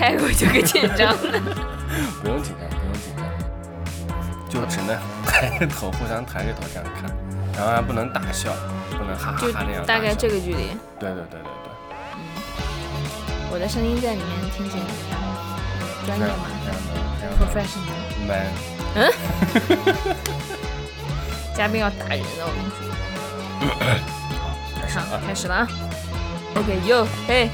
[0.00, 1.18] 开口就给紧张了。
[2.24, 3.22] 不用紧张，不用紧张，
[4.48, 4.96] 就只能
[5.26, 7.14] 抬着头，互相抬着头这样看，
[7.54, 8.50] 然后还不能大笑，
[8.88, 9.84] 不能哈哈那样。
[9.84, 10.30] 大概这。
[10.30, 10.68] 个距离，
[10.98, 11.68] 对对对对对。
[13.52, 14.84] 我的声音在里面听起来？
[16.06, 16.32] 专业吗
[16.64, 18.00] 非常的非常的？Professional。
[18.26, 18.48] man。
[21.54, 22.88] 嘉宾要打人了，我跟你说。
[25.10, 25.68] 好，开始了啊。
[26.56, 27.50] OK，哟，嘿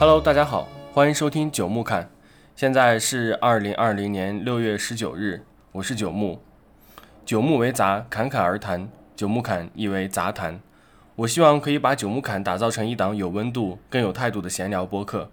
[0.00, 2.10] ，Hello，大家好，欢迎收听九木侃。
[2.54, 5.42] 现在是二零二零年六月十九日，
[5.72, 6.42] 我是九木。
[7.24, 8.90] 九木为杂，侃侃而谈。
[9.16, 10.60] 九木侃意为杂谈。
[11.16, 15.30] 我希望可以把九木侃打造成一档有温度、更有态度的闲聊播客。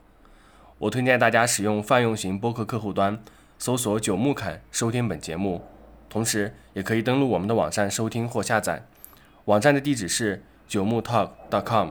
[0.78, 3.22] 我推荐大家使用泛用型播客客户端
[3.58, 5.66] 搜索“九木侃”收听本节目，
[6.10, 8.86] 同时也可以登录我们的网站收听或下载。
[9.44, 11.90] 网站的地址是九木 talk.com。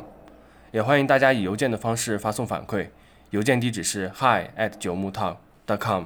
[0.70, 2.88] 也欢迎大家以邮件的方式发送反馈，
[3.30, 6.04] 邮件地址是 hi at 九木 talk.com。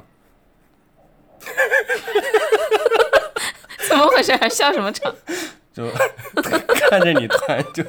[3.89, 4.35] 怎么回事？
[4.37, 5.15] 还笑什么场？
[5.73, 5.89] 就
[6.91, 7.83] 看着你突然就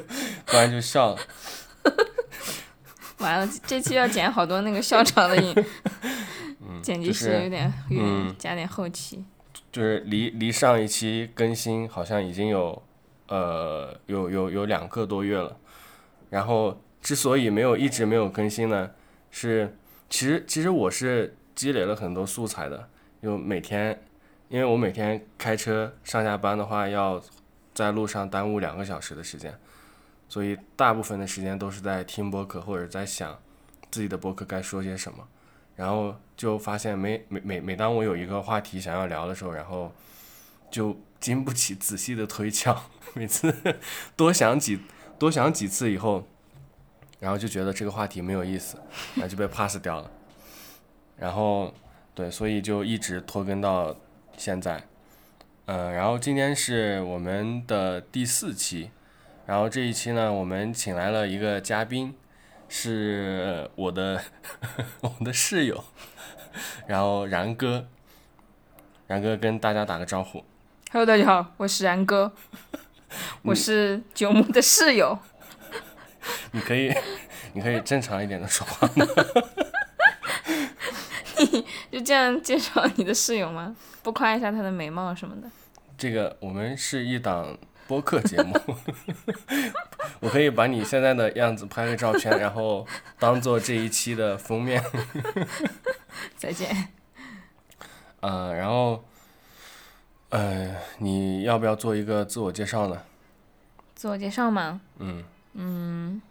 [0.46, 1.20] 突然就笑了，
[3.20, 5.66] 完了，这期要剪好多那个笑场的音，
[6.82, 9.24] 剪辑师就是有点有点嗯加点后期。
[9.72, 12.82] 就是离离上一期更新好像已经有
[13.28, 15.58] 呃有有有两个多月了，
[16.30, 18.92] 然后之所以没有一直没有更新呢，
[19.36, 19.76] 是
[20.12, 22.88] 其实其实我是积累了很多素材的，
[23.20, 24.00] 就每天
[24.48, 27.20] 因为我每天开车上下班的话要
[27.74, 29.60] 在路上耽误两个小时的时间，
[30.30, 33.40] 所以大部分的时间都是在听播客或者在想
[33.90, 35.28] 自己的播客该说些什么。
[35.76, 39.92] 然后就发现每每每每当我有一个话题想要聊的时候，然后
[40.70, 42.84] 就经不起仔细的推敲，
[43.16, 43.52] 每次
[44.16, 44.80] 多想几
[45.18, 46.28] 多想几次以后，
[47.24, 48.76] 然后就觉得这个话题没有意思，
[49.16, 50.12] 然后就被 pass 掉了。
[51.16, 51.74] 然后
[52.14, 53.96] 对，所以就一直拖更到
[54.36, 54.84] 现在。
[55.68, 58.92] 嗯，然后今天是我们的第四期，
[59.46, 62.14] 然后这一期呢，我们请来了一个嘉宾，
[62.68, 64.22] 是我的
[65.00, 65.82] 我们的室友，
[66.88, 67.88] 然后然哥，
[69.08, 70.44] 然哥跟大家打个招呼。
[70.92, 72.34] Hello，大家好，我是然哥，
[73.44, 75.18] 我是九木的室友。
[76.54, 76.94] 你可以，
[77.54, 79.06] 你可以正常一点的说话吗？
[81.92, 83.76] 就这样介绍你的室友吗？
[84.02, 85.50] 不夸一下她的美貌什么的？
[85.98, 88.54] 这个我们是一档播客节目，
[90.22, 92.86] 我可以把你现在的样子拍个照片，然后
[93.20, 94.84] 当做这一期的封面。
[96.38, 96.90] 再见。
[98.22, 99.04] 呃，然后，
[100.30, 103.02] 呃，你要不要做一个自我介绍呢？
[103.96, 104.82] 自我介绍吗？
[105.00, 106.22] 嗯嗯，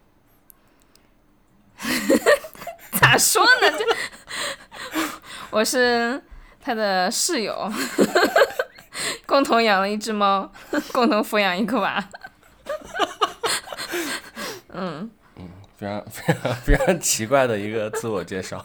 [3.01, 3.71] 咋说呢？
[3.71, 3.85] 这
[5.51, 6.23] 我是
[6.61, 7.71] 他的室友，
[9.27, 10.51] 共同养了一只猫，
[10.93, 12.03] 共同抚养一个娃。
[14.75, 18.65] 嗯嗯非常非常非常奇怪的一个自我介绍。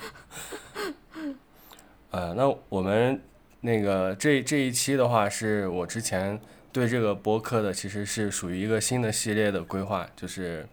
[2.11, 3.21] 呃，那我们
[3.61, 6.39] 那个这这一期的话，是我之前
[6.71, 10.67] 对这个播客的，其实是属于一个新的系列的规划，就是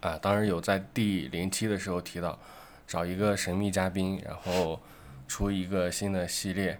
[0.00, 2.38] 啊，当时有在第零期的时候提到，
[2.86, 4.80] 找一个神秘嘉宾，然后
[5.28, 6.78] 出一个新的系列，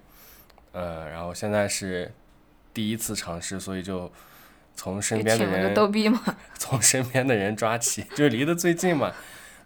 [0.73, 2.13] 呃，然后现在是
[2.73, 4.11] 第一次尝试，所以就
[4.75, 6.21] 从身边的人逗逼嘛，
[6.55, 9.13] 从身边的人抓起，就离得最近嘛，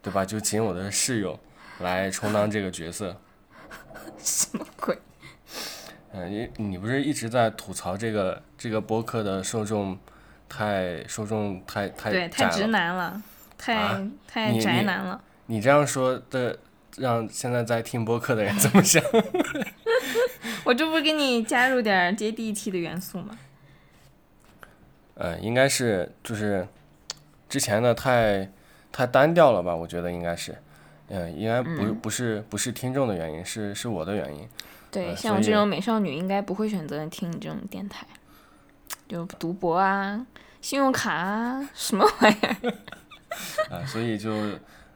[0.03, 0.25] 对吧？
[0.25, 1.39] 就请我的室友
[1.81, 3.21] 来充当这个角色。
[4.19, 4.99] 什么鬼？
[6.13, 9.99] 嗯，你你不是一直在吐槽这个这个播客的受众
[10.49, 12.67] 太受众太太对，太直？
[12.69, 13.23] 男了，
[13.59, 15.21] 太、啊太宅男了。
[15.47, 16.59] 你这样说的，
[16.97, 19.03] 让现在在听播客的人怎么想？
[20.65, 23.39] 我这不是给你加入点接地气的元素吗？
[25.15, 26.67] 呃，应该是就是
[27.49, 28.51] 之前的太
[28.91, 29.77] 太单调了吧？
[29.77, 30.57] 我觉得应该是，
[31.09, 34.49] 嗯、应该不不是不是听众的原因，是是我的原因。
[34.91, 38.07] 对，呃像我这种美少女应该不会选择听你这种电台，
[39.07, 40.27] 就读博啊、
[40.61, 42.57] 信用卡啊，什么玩意儿？
[43.71, 44.33] 啊， 所以就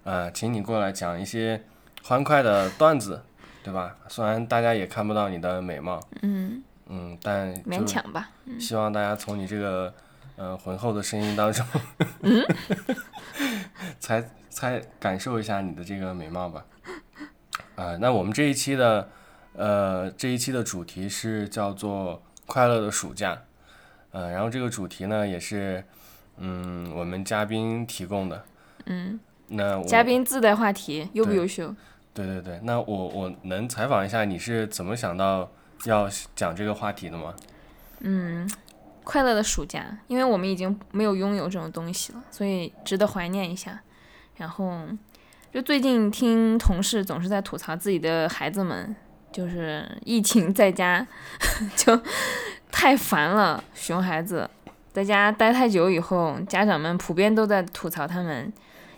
[0.04, 1.62] 呃，请你过来讲一些
[2.02, 3.22] 欢快的段子，
[3.62, 3.96] 对吧？
[4.08, 8.30] 虽然大家也看不到你的美貌，嗯，嗯，但勉强吧。
[8.58, 9.92] 希望大家从你这个
[10.36, 11.66] 呃浑厚的声音当中，
[14.00, 16.64] 才才感受一下你的这个美貌吧。
[17.76, 19.08] 啊、那我们这一期的
[19.52, 23.40] 呃这一期的主题是叫做快乐的暑假，
[24.10, 25.84] 呃，然后这个主题呢也是
[26.40, 28.44] 嗯我们嘉宾提供的，
[28.86, 29.18] 嗯，
[29.48, 31.74] 那嘉宾自带话题，优不优秀？
[32.14, 35.50] 对对对，那我我能采访一下你是怎么想到
[35.84, 37.34] 要讲这个话题的吗？
[38.00, 38.48] 嗯，
[39.04, 43.80] 快乐的暑假，因为我们已经没有拥有这种东西了，所以值得怀念一下。
[44.36, 44.82] 然后，
[45.52, 48.94] 就最近听同事总是在吐槽自己的孩子们，
[49.32, 51.06] 就是疫情在家
[51.74, 52.00] 就
[52.70, 54.48] 太烦了，熊孩子
[54.92, 58.52] 在家待太久以后，家长们普遍都在吐槽他们，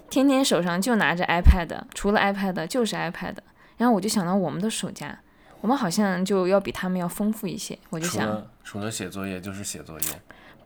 [0.08, 3.34] 天天手上就拿着 iPad，除了 iPad 就是 iPad。
[3.76, 5.18] 然后我就想到我们的暑假，
[5.60, 7.78] 我们好像就要比他们要丰富一些。
[7.88, 10.06] 我就想，除了除了写作业就是写作业。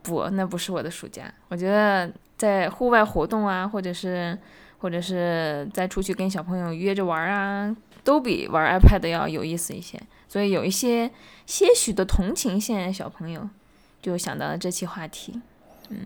[0.03, 1.33] 不，那不是我的暑假。
[1.49, 4.39] 我觉得在户外活动啊，或者是
[4.79, 9.99] 或者是再出去跟小朋友约着玩啊，都比玩 iPad 要有意思一些。
[10.29, 11.11] 所以有一些
[11.47, 13.49] 些许的同情现在小朋友，
[14.05, 15.41] 就想到了这期话题。
[15.89, 16.01] 嗯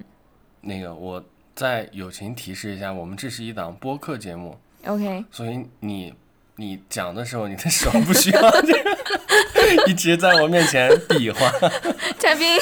[0.60, 1.24] 那个我
[1.54, 4.56] 再友情提示一下，我们这是一档播客节目
[4.86, 6.14] ，OK，所以你
[6.56, 11.40] 你讲的时候，你的手不需要这 个一直在我面前比划。
[12.18, 12.56] 嘉宾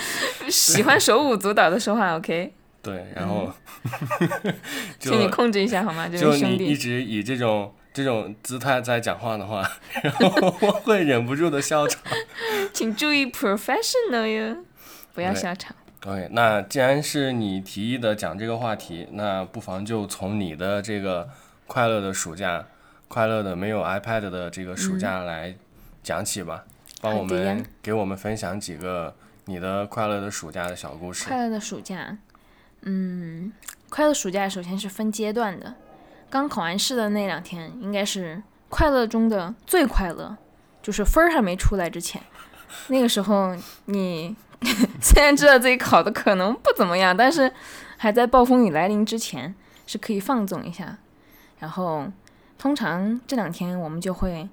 [0.50, 2.52] 喜欢手舞足蹈的说话，OK，
[2.82, 3.50] 对，然后
[4.98, 6.06] 请你控制一下好吗？
[6.10, 9.62] 这就你一直以这种这种姿态在讲话的话，
[10.02, 12.02] 然后我会忍不住的笑场。
[12.72, 14.56] 请注意 professional 哟，
[15.12, 15.74] 不要笑场。
[16.04, 21.28] OK，那既然是你提议的讲这个话题，那不妨就从你的这个
[21.66, 22.66] 快乐的暑假、
[23.06, 25.54] 快乐的没有 iPad 的这个暑假来
[26.02, 26.64] 讲起吧，
[27.00, 29.14] 帮我们给我们分享几个
[29.44, 31.28] 你的快乐的暑假的小故事。
[31.28, 32.18] 快乐的暑假，
[32.80, 33.52] 嗯，
[33.88, 35.74] 快乐暑假首先是分阶段的。
[36.28, 40.36] 刚考完试的那两天，应该是快乐中的最快乐，
[40.82, 42.20] 就是分儿还没出来之前。
[42.88, 43.54] 那个时候，
[43.84, 44.34] 你
[45.00, 47.52] 虽然知道自己考的可能不怎么样，但是
[47.96, 49.54] 还在暴风雨来临之前，
[49.86, 50.98] 是可以放纵一下。
[51.58, 52.06] 然后，
[52.58, 54.48] 通常这两天我们就会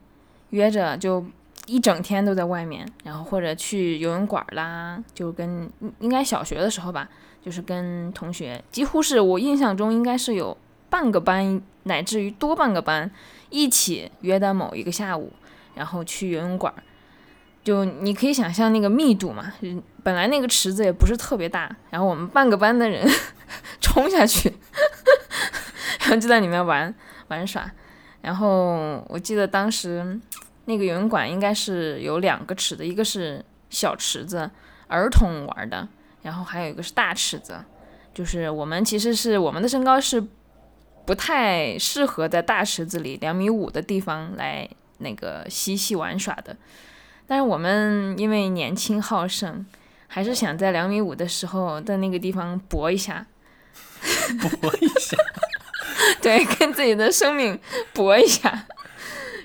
[0.50, 1.26] 约着就
[1.66, 5.70] 一整天都在外面，然后或者去游泳馆啦，就跟
[6.00, 7.08] 应该小学的时候吧，
[7.44, 10.58] 就是跟同学，几乎是我印象中应该是有
[10.90, 13.10] 半个班乃至于多半个班
[13.50, 15.32] 一起约的某一个下午，
[15.76, 16.74] 然后去游泳馆。
[17.62, 19.54] 就你可以想象那个密度嘛，
[20.10, 23.08] 本来那个池子也不是特别大，然后我们半个班的人
[23.80, 24.52] 冲下去，
[26.02, 26.92] 然后就在里面玩
[27.28, 27.70] 玩耍。
[28.24, 30.20] 然后我记得当时
[30.66, 34.50] 那个游泳馆应该是有两个池子，一个是小池子，
[34.88, 35.88] 儿童玩的，
[36.24, 37.64] 然后还有一个是大池子。
[38.12, 40.26] 就是我们其实是我们的身高是
[41.06, 44.68] 不太适合在大池子里两米五的地方来
[44.98, 46.58] 那个嬉戏玩耍的，
[47.28, 49.64] 但是我们因为年轻好胜，
[50.12, 53.26] 还是想在两米五的时候在那个地方搏一下，
[54.60, 55.16] 搏一下，
[56.20, 57.58] 对，跟自己的生命
[57.94, 58.66] 搏一下。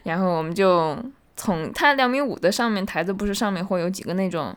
[0.04, 0.98] 然后我们就
[1.36, 4.56] 从它两米五的上面台子，不是上面会有几个那种，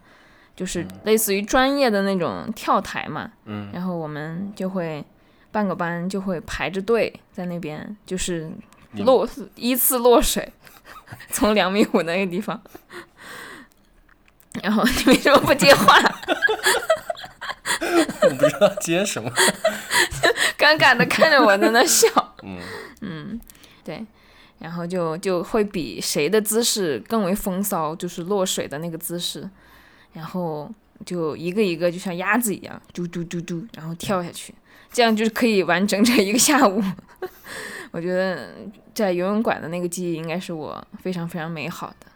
[0.56, 3.30] 就是类似于专业的那种跳台嘛。
[3.46, 5.04] 嗯，然后我们就会
[5.52, 8.50] 半个班就会排着队在那边，就是
[8.94, 10.54] 落依次落水，
[11.32, 12.62] 从两米五那个地方。
[14.64, 15.98] 然后你为什么不接话？
[18.22, 19.32] 我不知道接什么。
[20.58, 22.08] 尴尬的看着我在那笑。
[23.02, 23.40] 嗯，
[23.84, 24.04] 对，
[24.60, 29.48] 然后就就会比谁的姿势更为风骚，就是落水的那个姿势，
[30.14, 30.70] 然后
[31.06, 34.54] 就一个一个就像鸭子一样，嘟嘟嘟嘟，然后跳下去，
[34.92, 36.84] 这样就是可以玩整整一个下午。
[37.92, 38.50] 我觉得
[38.94, 42.08] 在游泳馆的那个记忆应该是我非常非常美好的。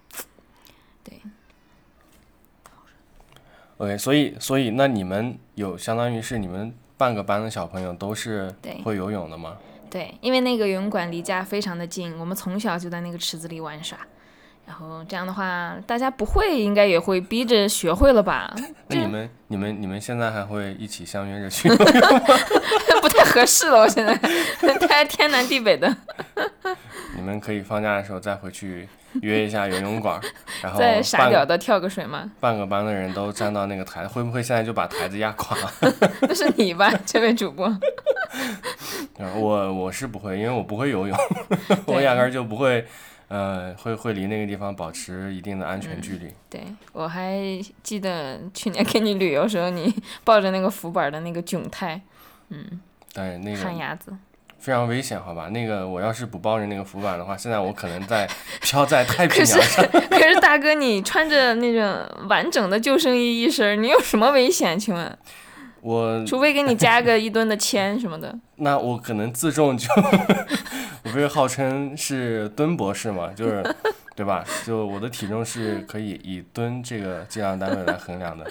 [3.82, 9.58] OK，所以所以那你们有相当于是你们半个班的小朋友都是会游泳的吗？
[9.90, 13.98] 对，因为那个游泳馆离家非常的近，我们从小就在那个池子里玩耍。
[14.66, 18.54] 然后这样的话，大家不会应该也会逼着学会了吧？
[18.88, 21.76] 那你们你们你们现在还会一起相约着去吗？
[23.02, 24.16] 不太合适了，我现在
[24.88, 25.94] 太 天南地北的，
[27.16, 28.88] 你们可以放假的时候再回去
[29.22, 30.22] 约一下游泳馆，
[30.62, 32.30] 然后再傻屌的跳个水吗？
[32.40, 35.58] 半个班的人都站到那个台，会不会现在就把台子压垮？
[36.22, 37.68] 那是你吧，这位主播。
[39.18, 41.18] 嗯我我是不会，因为我不会游泳，
[41.86, 42.86] 我压根儿就不会，
[43.32, 46.28] 呃，会会离那个地方保持一定的安全距离。
[46.50, 47.40] 对我还
[47.82, 49.94] 记得去年跟你旅游时候，你
[50.26, 52.02] 抱着那个浮板的那个窘态，
[53.14, 54.12] 但是那个旱鸭子。
[54.60, 55.48] 非常危险，好吧？
[55.50, 58.30] 那个我要是不抱着那个浮板的话，现在我可能在
[58.62, 59.86] 飘在太平可是洋上。
[60.10, 64.78] 可是大哥，你穿着那种完整的救生衣一身，你有什么危险？
[64.78, 65.18] 请问，
[65.82, 68.38] 我 除非给你加个一吨的铅什么的。
[68.58, 69.88] 那我可能自重就，
[71.04, 73.64] 我不是号称是吨博士嘛，就是
[74.16, 74.46] 对吧？
[74.66, 78.50] 就我的体重是可以以吨这个计量单位来衡量的。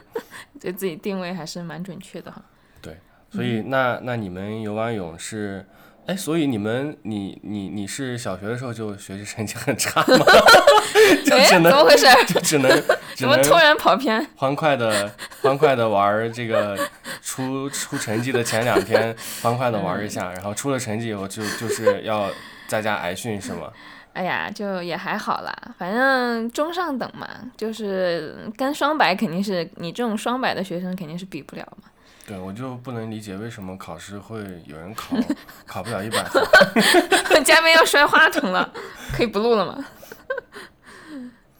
[0.60, 2.42] 对自己定位还是蛮准确的哈。
[2.82, 2.96] 对
[3.30, 5.64] 所以那那你们游完泳是，
[6.10, 10.26] 哎，所以你们你你你是小学的时候就学习成绩很差吗？
[11.24, 12.06] 就哎，只能怎么回事？
[12.26, 12.70] 就只能
[13.14, 14.26] 只怎么突然跑偏？
[14.36, 15.12] 欢快的
[15.42, 16.76] 欢快的玩儿这个
[17.22, 22.28] 出出成绩的前两天，欢快的玩儿一下，然后出了成绩以后就就是要
[22.66, 23.70] 在家挨训是吗？
[24.12, 31.88] 哎呀，就也还好啦，反正中上等嘛，就是跟双百肯定是你这种双百的学生肯定是比不了嘛。
[32.30, 35.16] 对，我就不能理解为什么考试会有人考
[35.66, 36.40] 考不了一百分。
[37.42, 38.72] 嘉宾要摔话筒了，
[39.12, 39.84] 可以不录了吗？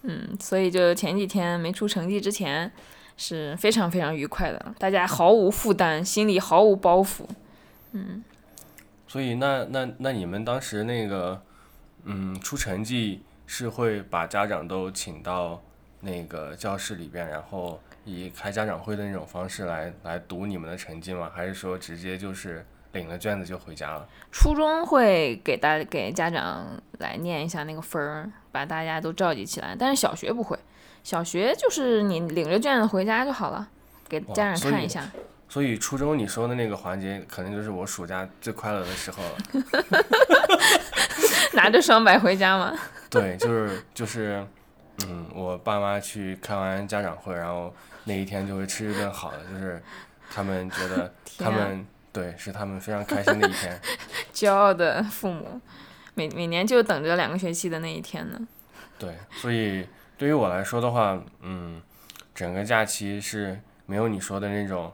[0.02, 2.70] 嗯，所以就前几天没出成绩之前
[3.16, 7.24] 是非常非常愉快的，大家毫无负担，心里毫无包袱。
[7.90, 8.22] 嗯
[9.08, 11.42] 所以那那那你们当时那个，
[12.04, 15.60] 嗯，出成绩是会把家长都请到
[16.02, 21.30] 那个教室里边，然后以开家长会的那种方式来来读你们的成绩吗？
[21.34, 24.08] 还是说直接就是领了卷子就回家了？
[24.32, 26.66] 初中会给大给家长
[26.98, 30.58] 来念一下那个分儿，把大家都召集起来，但是小学不会，
[31.02, 33.68] 小学就是你领着卷子回家就好了，
[34.08, 35.08] 给家长看一下。
[35.48, 39.36] 所以初中你说的那个环节，可能就是我暑假最快乐的时候了。
[41.54, 42.72] 拿着双百回家吗？
[43.10, 44.46] 对，就是就是，
[45.06, 49.82] 嗯，我爸妈去开完家长会，然后那一天就会吃一顿好的，就是
[50.30, 53.80] 他们觉得 他们对是他们非常开心的一天。
[54.34, 55.60] 骄傲的父母，
[56.14, 58.38] 每每年就等着两个学期的那一天呢。
[58.98, 59.86] 对，所以
[60.18, 61.80] 对于我来说的话，嗯，
[62.34, 64.92] 整个假期是没有你说的那种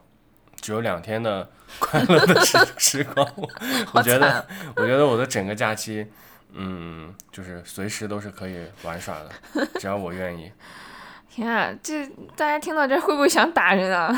[0.61, 1.49] 只有两天的
[1.79, 3.27] 快乐的时 时光。
[3.35, 3.49] 我
[3.93, 6.07] 我觉得，我觉得我的整个假期，
[6.53, 10.51] 嗯，就是随时都是可以玩耍的，只要我愿意。
[11.29, 12.03] 天啊，这
[12.35, 14.11] 大家听到这会不会想打人啊？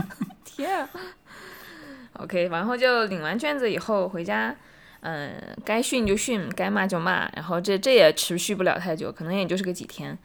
[0.44, 0.88] 天啊
[2.14, 4.54] ！OK，然后就领完卷子以后回家，
[5.00, 10.18] 嗯，该训就训，该骂就骂，然后这这也持续不了太久，可能也就是个几天，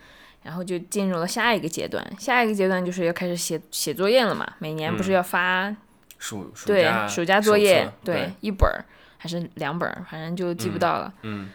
[0.43, 2.05] 然后就进入了下一个阶段。
[2.19, 5.73] 下一个阶段就是要开始写写作业了嘛，每年不是嗯要发、
[6.17, 8.83] 暑暑对假暑假作业册，对，一本儿
[9.21, 11.13] 还是两本，反正就记不嗯到了。
[11.21, 11.47] 嗯。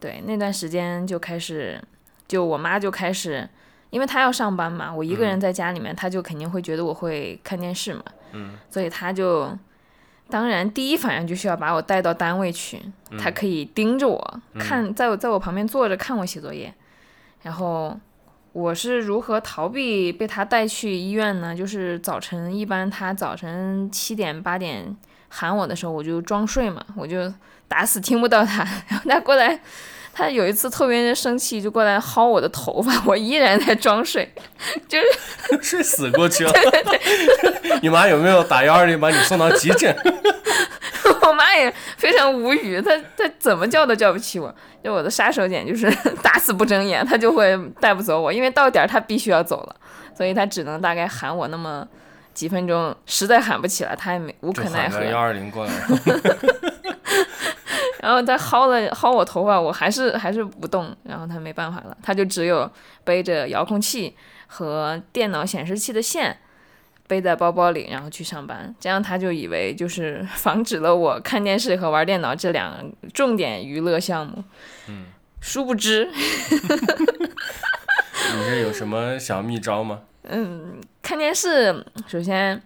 [0.00, 1.78] 对，那段时间就开始，
[2.26, 3.46] 就我妈就开始，
[3.90, 8.56] 因为她要上班嘛，我一个人在家里面，她就肯定会觉得我会看电视嘛，嗯。
[8.70, 9.54] 所以她就，
[10.30, 12.80] 当然第一反应就是要把我带到单位去，
[13.18, 16.72] 她可以盯着我、看，在我在我旁边坐着看我写作业，
[17.42, 17.94] 然后
[18.52, 21.54] 我是如何逃避被她带去医院呢？
[21.54, 24.96] 就是早晨一般她早晨七点八点
[25.30, 27.32] 喊我的时候，我就装睡嘛，我就
[27.66, 28.58] 打死听不到他，
[28.90, 29.58] 然后他过来。
[30.12, 34.28] 他有一次特别生气，就过来薅我的头发，我依然在装睡。
[34.88, 36.52] 就是 睡死过去了。
[37.80, 39.96] 你妈有没有打幺二零把你送到急诊？
[41.22, 44.52] 我妈也非常无语，她她怎么叫都叫不起我。
[44.82, 45.88] 就我的杀手锏就是
[46.22, 49.76] 打死不睁眼，她就会带不走我，因为到点儿她必须要走了，
[50.14, 51.86] 所以她只能大概喊我那么
[52.34, 55.02] 几分钟，实在喊不起来，他也没无可奈何。
[55.04, 55.72] 幺二零过来。
[58.02, 62.70] 然后他薅了薅我头发，我还是还是不动，然后他没办法了，他就只有
[63.04, 66.38] 背着遥控器和电脑显示器的线
[67.06, 68.74] 背在包包里，然后去上班。
[68.80, 72.74] 这样他就以为就是 防止了我看电视和玩电脑这两
[73.12, 74.42] 重点娱乐项目。
[74.88, 75.04] 嗯，
[75.42, 76.10] 殊不知
[78.32, 80.00] 你这有什么小秘招吗？
[81.02, 82.60] 看电视，首先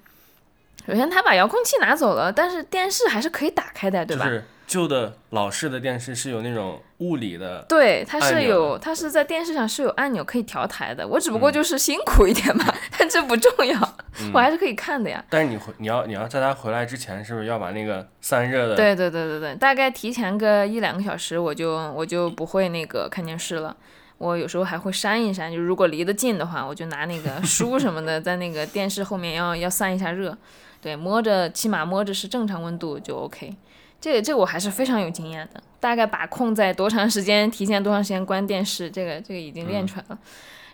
[0.86, 4.24] 首先他把遥控器拿走了，但是电视还是可以打开的，对吧？
[4.24, 11.06] 就是旧的老式的电视是有那种物理的，对，它是有，它是在电视上是有按钮可以调台的。
[11.06, 12.64] 我只不过嗯就是辛苦一点嘛，
[12.98, 13.78] 但这不重要，
[14.20, 15.22] 嗯我还是可以看的呀。
[15.28, 18.74] 但是你回你要你要在他回来之前，是不是要把那个散热的？
[18.74, 23.76] 对对对对对，大概提前个一两个小时，我就我就不会那个看电视了。
[24.24, 30.36] 我有时候还会扇一扇，就如果离得近的话，我就拿那个 书什么的，在那个电视后面要要散一下热。
[30.80, 33.54] 对，摸着起码摸着是正常温度就 OK。
[34.00, 40.18] 这个这个我还是非常有经验的，大概把控在多长时间，提前多长时间关电视，这个这个已经练出来了。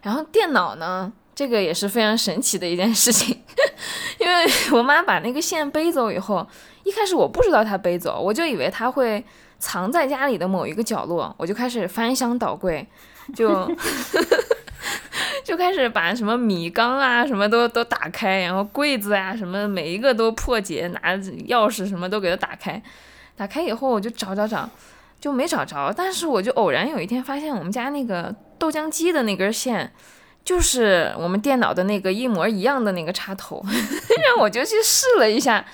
[0.03, 3.41] 然后电脑呢，这个也是非常神奇的一件事情，
[4.19, 6.47] 因为我妈把那个线背走以后，
[6.83, 9.25] 一开始我不知道她背走，我就以为她会
[9.61, 12.85] 藏在家里的某一个角落，我就开始翻箱倒柜，
[13.35, 13.71] 就
[15.45, 21.17] 就开始把什么米缸啊什么都都打开，然后柜子啊什么每一个都破解，拿
[21.49, 22.81] 钥匙什么都给它打开。
[23.37, 24.69] 打开以后我就找找找，
[25.21, 25.93] 就没找着。
[25.97, 29.93] 但是我就偶然有一天发现我们家那个豆浆机的那根线，
[30.45, 35.65] 就是我们电脑的那个一模一样的那个插头， 然后我就去试了一下，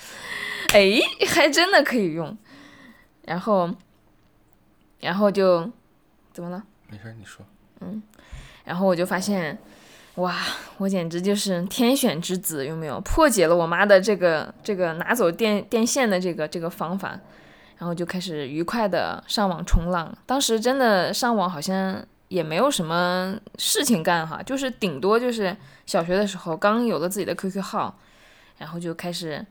[0.73, 2.37] 哎，还真的可以用。
[3.25, 3.69] 然后，
[5.01, 5.69] 然后就
[6.31, 6.63] 怎么了？
[6.89, 7.45] 没事，你说。
[7.81, 8.01] 嗯，
[8.63, 9.57] 然后我就发现，
[10.15, 10.35] 哇，
[10.77, 12.99] 我简直就是天选之子，有没有？
[13.01, 17.19] 破解了我妈的这个这个拿走电电线的这个这个方法，
[17.77, 20.17] 然后就开始愉快的上网冲浪。
[20.25, 27.99] 当时真的上网好像也没有什么事情干哈，就是顶多就是小学的时候刚有了自己的 QQ 号，
[28.57, 29.45] 然后就开始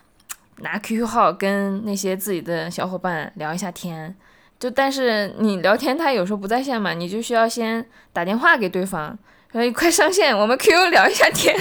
[0.58, 4.16] 拿 QQ 号跟那些自己的小伙伴聊一下天。
[4.58, 9.16] 就但是你聊天他有时候不在线嘛，你就需要先打电话给对方，
[9.52, 11.56] 说快上线，我们 QQ 聊一下天，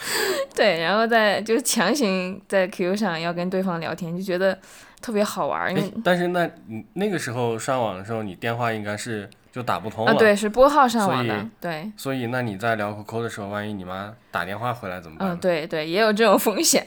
[0.54, 4.58] 对，然后再就是强行在 QQ 上要跟对方聊天，就觉得
[5.00, 5.74] 特别好玩。
[5.74, 11.92] 因为但是那你那个时候上网的时候，你电话应该是就打不通了，啊，对，是拨号上网的，对。
[11.96, 15.28] 所以那你在聊 QQ 的时候，万一你妈打电话回来怎么办？
[15.28, 16.86] 嗯，对对，也有这种风险，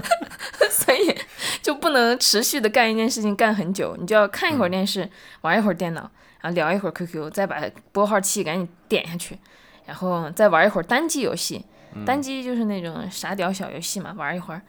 [0.68, 1.16] 所以。
[1.62, 5.08] 就不能持续的干一件事情干很久，你就要看一会儿电视，
[5.42, 6.00] 玩一会儿电脑，
[6.40, 9.38] 然后聊一会儿 QQ，再把拨号器赶紧点下去，
[9.86, 11.64] 然后再玩一会儿单机游戏，
[12.04, 14.60] 单机就是那种傻屌小游戏嘛，玩一会儿，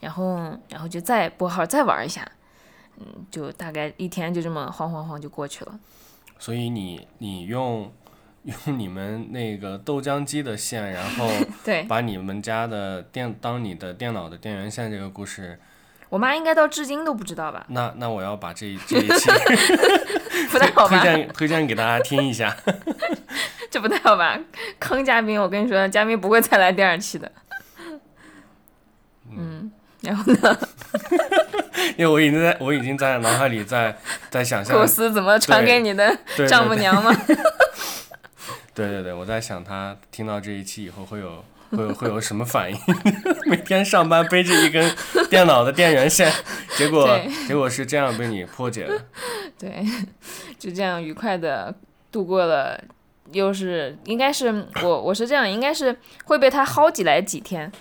[0.00, 0.36] 然后
[0.68, 2.20] 然后就再拨号再玩一下，
[2.98, 5.80] 嗯，就大概一天就这么晃晃晃就过去了。
[6.42, 7.92] 所以你你用
[8.42, 11.30] 用你们那个豆浆机的线，然后
[11.64, 15.60] 对，把你们家的电当你的电脑的电源线这个故事。
[16.08, 17.64] 我妈应该到至今都不知道吧？
[17.68, 19.30] 那那我要把这这一期
[20.50, 20.98] 不太好吧？
[20.98, 22.56] 推荐推荐给大家听一下。
[23.70, 24.36] 这不太好吧？
[24.80, 27.30] 坑嘉宾，我跟你说，嘉宾不会再来第二期的。
[29.30, 29.70] 嗯，
[30.00, 30.58] 然后呢？
[31.96, 33.96] 因为我已经在我已经在脑海里在
[34.30, 34.76] 在想象。
[34.76, 36.16] 构思怎么传给你的
[36.48, 37.12] 丈母娘吗？
[38.74, 41.44] 对对对，我在想他听到这一期以后会有。
[41.72, 42.78] 会会有什么反应？
[43.48, 44.94] 每天上班背着一根
[45.30, 46.30] 电脑的电源线，
[46.76, 47.18] 结果
[47.48, 49.02] 结果是这样被你破解了。
[49.58, 49.82] 对，
[50.58, 51.74] 就这样愉快的
[52.10, 52.78] 度过了，
[53.32, 57.72] 又是应该是我我是这样，应该是会被他薅起来几天，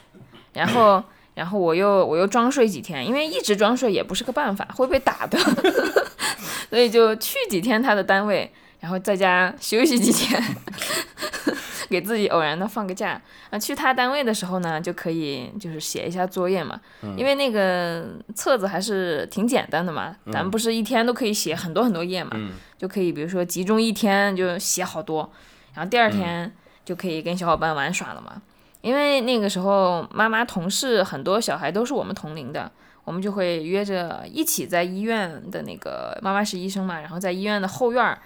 [0.54, 5.38] 然后然后我又我又装睡几天，因为一直装睡也不是个办法，会被打的，
[6.70, 10.42] 所以就去几天他的单位，然后在家休息几天。
[11.90, 16.80] 给自己偶然的放个假啊，去他单位的时候呢，就可以就是写一下作业嘛，
[17.18, 22.32] 因为那个册子还是挺简单的嘛，咱们不是一天都可以写很多很多页嘛，
[22.78, 25.30] 就可以比如说集中一天就写好多，
[25.74, 26.50] 然后第二天
[26.86, 28.42] 就可以跟小伙伴玩耍了嘛。
[28.82, 32.72] 因为那个时候妈妈同事很多小孩都是我们同龄的，
[33.04, 38.20] 我们就会约着一起在医院的那个妈妈是医生嘛，然后在医院的后院儿，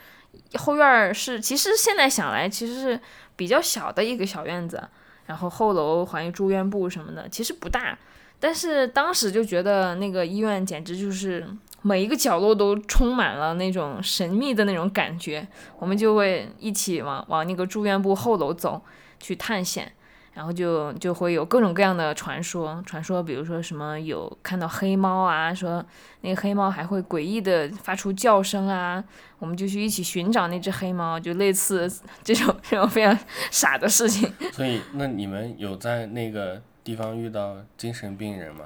[0.56, 3.00] 后院儿是其实现在想来其实是。
[3.38, 4.82] 比较小的一个小院子，
[5.26, 8.00] 然后后楼还有住院部什么的，其实不大，
[8.40, 11.46] 但是当时就觉得那个医院简直就是
[11.82, 15.46] 每一个角落都充满了那种神秘的那种感觉，
[15.80, 18.82] 我们就会一起往往那个住院部后楼走
[19.20, 19.92] 去探险。
[20.36, 25.84] 然后就就会有各种各样的传说，传说比如说什么有看到黑猫啊，说
[26.22, 29.02] 那个黑猫还会诡异的发出叫声啊，
[29.40, 31.90] 我们就去一起寻找那只黑猫，就类似
[32.22, 33.18] 这种这种非常
[33.50, 34.30] 傻的事情。
[34.52, 38.66] 所以，那你们有在那个地方遇到精神病人吗？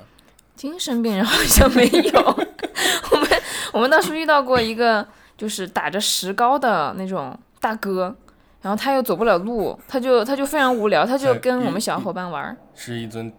[0.56, 2.22] 精神病人好像没有，
[3.12, 3.30] 我们
[3.74, 8.18] 我们当时遇到过一个就是打着石膏的那种大哥。
[8.62, 12.56] 然后他又走不了路，他就他就非常无聊，他就跟我们小伙伴玩。
[12.76, 13.32] 是一尊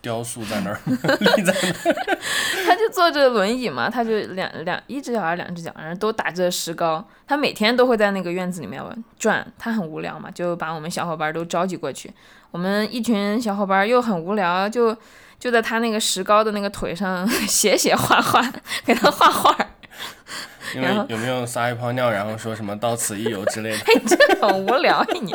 [0.00, 2.18] 雕塑在那儿 立在那儿。
[2.66, 7.04] 他就坐着轮椅嘛，他就两两一只脚还是两只脚，然后都打着石膏。
[7.26, 8.82] 他每天都会在那个院子里面
[9.18, 12.12] 转，他很无聊嘛，就把我们小伙伴都召集过去。
[12.52, 14.96] 我们一群小伙伴又很无聊，就
[15.38, 18.40] 就在他那个石膏的那个腿上 写写画画，
[18.84, 19.56] 给他画画。
[20.74, 23.78] 因为有没有撒一泡尿，然后说什么到此一游之类的？
[23.86, 25.34] 哎，这很无聊呀你。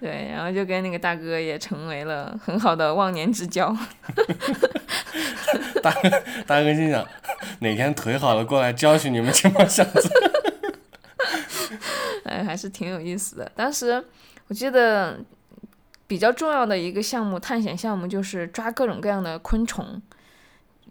[0.00, 3.76] 对，然后就跟那个大哥也成为了很好的忘年之交。
[5.82, 6.10] 大哥，
[6.46, 7.06] 大哥心想，
[7.60, 10.10] 哪天腿好了过来教训你们这帮小子。
[12.24, 13.50] 哎，还是挺有意思的。
[13.54, 14.02] 当时
[14.48, 15.18] 我记得
[16.06, 20.00] 比较重要的一个项目，探险项目就是抓各种各样的昆虫，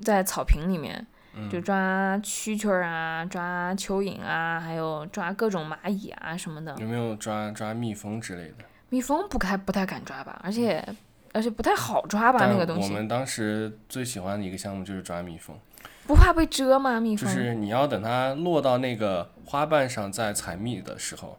[0.02, 1.08] 在草坪里面。
[1.50, 6.76] 就抓蛐蛐儿啊，抓蚯蚓啊，还有抓各种蚂蚁啊什么的。
[6.78, 8.66] 有没有抓抓蜜蜂之类的？
[8.90, 10.86] 蜜蜂不太不太敢抓吧，而且
[11.34, 12.90] 而且不太好抓吧那个东西。
[12.90, 15.58] 我们当时最喜欢的一个项目就是抓蜜蜂，
[16.06, 17.00] 不怕被蛰吗？
[17.00, 17.28] 蜜蜂？
[17.28, 21.38] 就是你要等它落到那个花瓣上再采蜜的时候，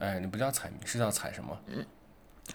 [0.00, 1.56] 哎，你不叫采蜜，是叫采什么？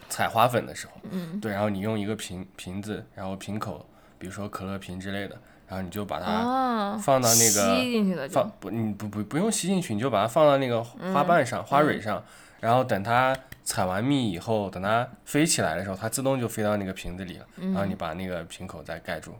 [0.10, 3.86] 采花粉的时候，嗯，对，然后你用一个瓶瓶子，然后瓶口，
[4.18, 12.24] 比如说可乐瓶之类的，然后你就把它哦，放到那个吸进去了放不，你不不不用吸进去，你就把它放到那个花瓣上、花蕊上，
[12.60, 19.34] 然后等它采完蜜以后，等它飞起来的时候，它自动就飞到那个瓶子里了，然后你把那个瓶口再盖住。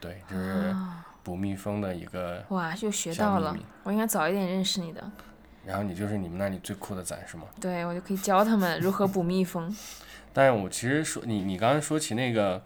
[0.00, 0.74] 对，就是
[1.22, 3.56] 捕蜜蜂的一个，哇，就学到了。
[3.82, 5.02] 我应该早一点认识你的，
[5.64, 7.44] 然后你就是你们那里最酷的仔是吗？
[7.60, 9.74] 对我就可以教他们如何捕蜜蜂。
[10.34, 12.62] 但是我其实说你你刚刚说起那个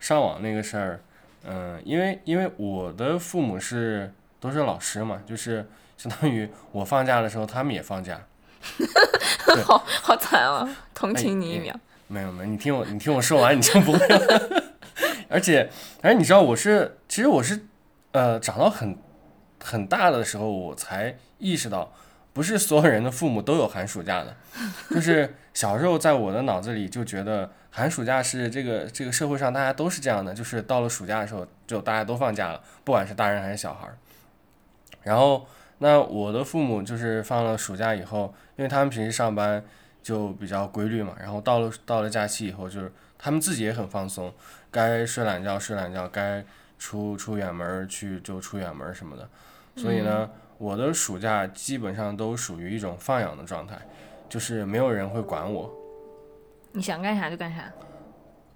[0.00, 1.00] 上网那个事儿，
[1.44, 8.20] 嗯、因为因为我的父母是都是老师嘛，就是相当于我放假的时候他们也放假。
[9.64, 10.68] 好好惨啊！
[10.94, 11.74] 同哎情你一秒。
[12.08, 14.64] 没有没有，你听我你听我说完你就不会了。
[15.30, 15.70] 而且
[16.02, 17.66] 而且你知道我是其实我是
[18.12, 18.98] 呃长到很
[19.64, 21.92] 很大的时候我才意识到，
[22.32, 24.36] 不是所有人的父母都有寒暑假的，
[24.90, 33.96] 就是小时候在我的脑子里就觉得寒暑假是这个这个社会上大家都是这样的，就是到了暑假的时候就大家都放假了，不管是大人还是小孩儿。
[35.02, 35.46] 然后
[35.78, 39.64] 那我的父母就是放了暑假以后，因为他们平时上班
[40.02, 44.32] 就比较规律嘛，然后到了到了假期以后，就是他们自己也很放松，
[44.70, 46.44] 该睡懒觉睡懒觉，该
[46.78, 49.28] 出出远门儿去就出远门儿什么的。
[49.76, 50.28] 所以呢，
[50.58, 53.78] 我的暑假基本上都属于一种放养的状态，
[54.28, 55.72] 就是没有人会管我。
[56.72, 57.72] 你想干啥就干啥。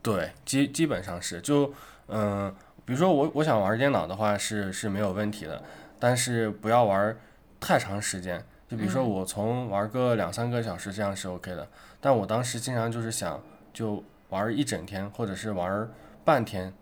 [0.03, 1.72] 对，基基本上是就
[2.09, 5.62] 嗯、比如说我我想玩电脑的话是是没有问题的，
[5.98, 7.16] 但是不要玩
[7.59, 8.44] 太长时间。
[8.68, 11.68] 就比如说我从玩个两三个小时这样是 OK 的，
[12.00, 15.88] 但我当时经常就是想就玩一整天，或者是玩
[16.24, 16.72] 半天，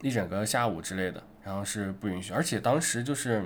[0.00, 2.32] 一整个下午之类的，然后是不允许。
[2.32, 3.44] 而且当时就是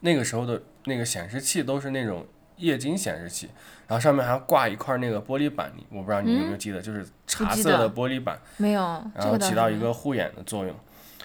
[0.00, 3.50] 那个时候的那个显示器都是那种液晶显示器，
[3.86, 8.38] 然后上面还挂一块那个玻璃板，你我不知道你有没有记得，就是茶色的玻璃板。
[8.56, 8.80] 没有，
[9.14, 10.74] 然后起到一个护眼的作用。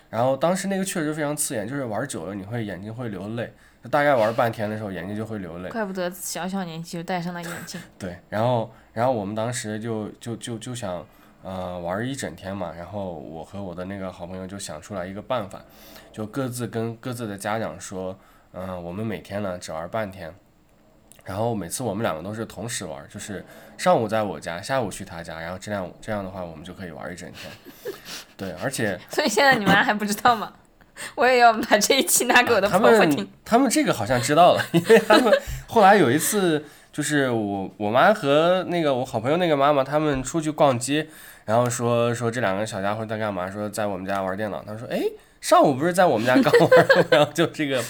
[0.10, 5.70] 然后当时那个确实非常刺眼，就是玩久了你会眼睛会流泪，就大概玩半天的时候眼睛就会流泪。
[5.70, 7.80] 怪不得小小年纪就戴上了眼镜。
[8.00, 11.06] 对，然后然后我们当时就就就就想，
[11.44, 12.74] 呃，玩一整天嘛。
[12.76, 15.62] 然后我和我的那个好朋友就想出来一个办法，
[16.12, 18.18] 就各自跟各自的家长说，
[18.54, 20.34] 嗯、我们每天呢只玩半天。
[21.24, 23.46] 然后每次我们两个都是同时玩，就是
[23.78, 27.52] 上午在我家，下午去他家，然后这样这样的话我们就可以玩一整天。
[28.38, 30.54] 对，而且所以现在你们还不知道吗？
[31.16, 33.28] 我也要把这一期拿给我的他婆婆听们。
[33.46, 35.32] 他们这个好像知道了，因为他们
[35.68, 41.08] 后来有一次，就是我我妈和那个我好朋友那个妈妈他们出去逛街，
[41.46, 43.50] 然后说说这两个小家伙在干嘛？
[43.50, 44.62] 说在我们家玩电脑。
[44.68, 45.02] 他说哎，
[45.40, 47.82] 上午不是在我们家刚玩， 然后就这个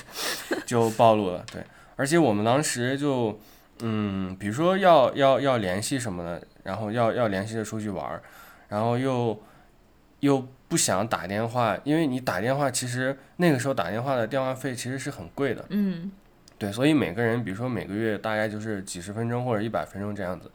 [0.68, 1.44] 就暴露了。
[1.52, 1.64] 对，
[2.00, 3.38] 而且我们当时就
[3.82, 8.24] 嗯，比如说要要要联系什么的，然后要要联系着出去玩儿，
[8.70, 9.38] 然后又
[10.22, 16.10] 又不想打电话，因为你打电话，其实那个时候打电话的电话费其实是很贵的，嗯，
[16.58, 20.50] 对，所以每个人，比如说每个月大概就是几十分钟或者一百分钟这样子，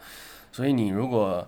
[0.51, 1.47] 所以你如果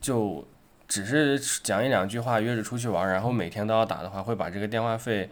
[0.00, 0.46] 就
[0.86, 5.28] 只是讲一两句话约着出去玩儿，然后每天都要打的话，会把这个电话费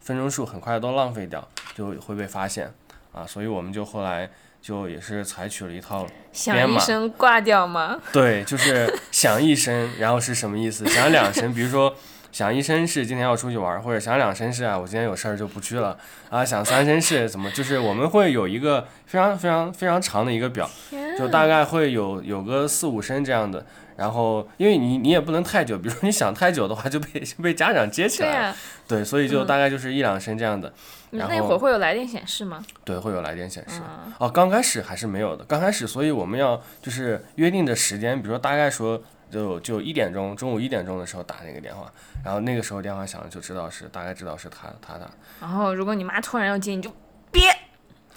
[0.00, 2.72] 分钟数很快都浪费掉，就会被发现
[3.12, 4.28] 啊，所以我们就后来
[4.60, 7.98] 就也是采取了一套响编码一声挂掉吗？
[8.12, 10.86] 对，就是响一声，然后是什么意思？
[10.86, 11.94] 响两声，比如说
[12.32, 16.44] 响一声是今天要出去玩，或者响两声是啊，我今天有事儿就不去了啊。
[16.44, 17.50] 响三声是怎么？
[17.50, 23.64] 就是我们会有一个非常非常非常长的一个表，天就大概会有有个四五声这样的。
[23.96, 28.56] 然后，因为你你也不能太久，比如说你想太久的话，就被就被家长接起来了。
[28.88, 30.72] 对所以就大概就是一两声这样的。
[31.10, 32.64] 你然后那会儿会有来电显示吗？
[32.82, 33.80] 对，会有来电显示。
[34.06, 41.92] 嗯，哦，刚开始还是没有的，刚开始，所以我们要就是约定的时间，比如说大概说就就一点钟，中午一点钟的时候打那个电话，
[42.24, 46.96] 然后那个时候电话响了就知道是大概知道是他他打，然后如果你妈突然要接，你就别，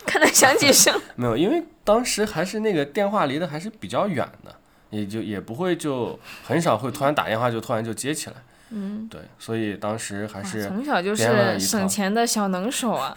[0.06, 0.94] 看他响几声。
[1.16, 4.56] 没有，因为当时还是那个电话离得还是比较远的，
[4.90, 8.36] 也就也不会就很少会突然打电话就突然就接起来，
[8.72, 13.16] 嗯，对，所所以当时还是从小就是省钱的小能手啊，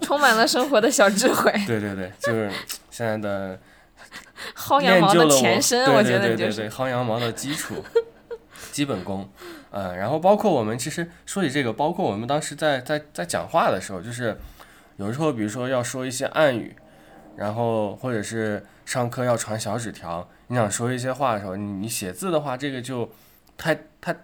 [0.00, 2.50] 充满了生活的小智慧， 对对对，就是
[2.90, 3.56] 现在的
[4.56, 6.62] 薅羊毛的前身，对我觉得你就是。
[6.62, 7.84] 对薅羊毛的基础，
[8.72, 9.30] 基本功。
[9.70, 14.36] 嗯，然后包括我们其实说起这个，包括我们当时在在在讲话的时候，就是
[14.98, 16.76] 有时候比如说要说一些暗语，
[17.36, 23.10] 然后或者是上课要传小纸条，你想说一些话的时候，你你写字的话，这个就
[23.56, 24.14] 太太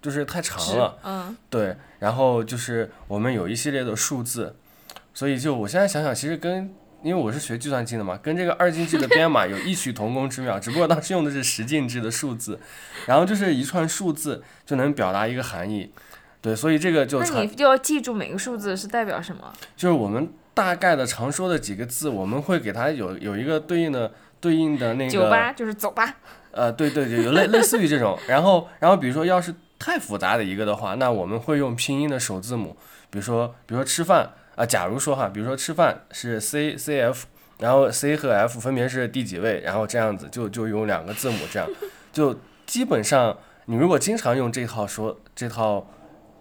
[0.00, 4.56] 就是太长了，嗯，对，然后就是我们有一系列的数字，
[5.14, 12.58] 所以就我现在想想，其实跟因为我是学计算机的嘛，跟这个二进制的编码 有异曲同工之妙，只不过当时用的是十进制的数字，
[13.06, 15.92] 然后就是一串数字就能表达一个含义，
[16.42, 19.50] 对，所以这个就那你就要记住每个数字是代表什么。
[19.76, 26.16] 就是我们大概的常说的几个字，我们会给它有有一个对应的对应的那个酒吧就是走吧，
[26.50, 28.18] 呃，对对对，有类类似于这种。
[28.26, 32.76] 然后，然后比如说要是太复杂的一个的话，那我们会用拼音的首字母，
[33.08, 37.26] 比如说比如说吃饭啊、假如说哈，比如说吃饭是 C C F，
[37.58, 41.66] 然后 C 和 F 分别是第几位，然后这样子就就用两个字母这样，
[42.12, 45.86] 就基本上你如果经常用这套说这套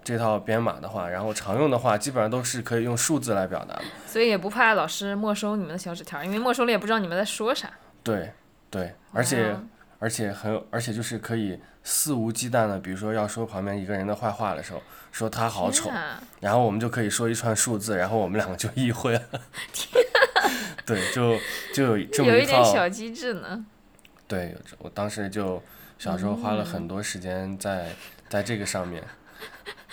[0.04, 3.84] 这套编码的话，然后常用的话，基本上都是可以用数字来表达的。
[4.06, 7.70] 所以也不怕老师没收你们的小纸条，因为没收了也不知道你们在说啥。
[8.04, 8.32] 对
[8.70, 9.52] 对，而且。
[9.52, 9.64] 哦
[10.02, 19.22] 而且很有，而且就是可以肆无忌惮的，比如说要说旁边一个人的坏话的时候，说他好丑，啊然后我们就可以说一串数字，然后我们两个就意会了。
[20.88, 21.38] 对，就
[21.72, 23.64] 就有 这么有一点套，小机智呢。
[24.28, 25.62] 对，我当时就
[26.00, 27.90] 小时候花了嗯很多时间在
[28.28, 29.04] 在这个上面。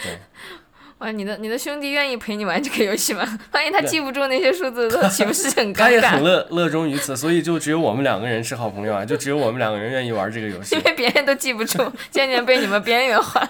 [0.03, 0.19] 对，
[0.99, 3.25] 哇，你的你的兄弟愿意陪你玩这个游戏吗？
[3.53, 5.79] 万一他记不住那些数字，岂不是很尴尬？
[5.79, 10.83] 他也很乐 乐衷于此，所以就只有我们两个人是好朋友啊，就只有我们两个人愿意玩这个游戏因。
[10.83, 13.49] 为别人都记不住，渐渐被你们边缘化，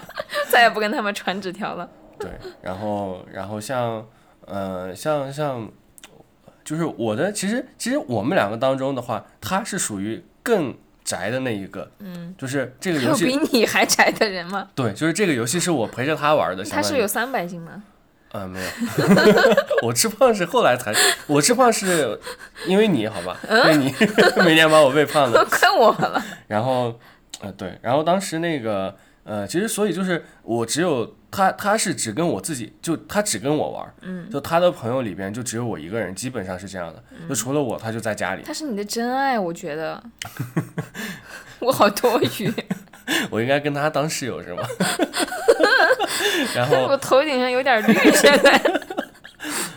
[0.49, 1.89] 再也不跟他们传纸条了。
[2.19, 2.29] 对，
[2.61, 4.05] 然后然后像
[4.45, 5.71] 呃像像，
[6.63, 10.77] 就是我的其实其实我们两个当中的话，他是属于更
[11.09, 14.69] 宅的那一个，嗯，就是这个游戏比你还宅的人吗？
[14.75, 17.81] 对，就是这个游戏是我陪着他玩的，他是有三百斤吗？
[18.33, 18.67] 嗯、没有，
[19.81, 20.93] 我吃胖是后来才，
[21.25, 22.19] 我吃胖是
[22.67, 23.91] 因为你好吧，因为你
[24.45, 26.23] 每年把我喂胖的， 快我了。
[26.47, 26.99] 然后，
[27.41, 38.43] 呃，对，然后当时那个，呃，其实所以就是我只有他，他是只跟我自己，就他只跟我玩，嗯，就他的朋友里边就只有我一个人，基本上是这样的，就除了我，他就在家里。
[38.43, 40.01] 他是你的真爱，我觉得。
[41.59, 42.53] 我好多余，
[43.29, 44.63] 我应该跟他当室友是吗？
[46.55, 48.61] 然后，我头顶上有点绿，现在。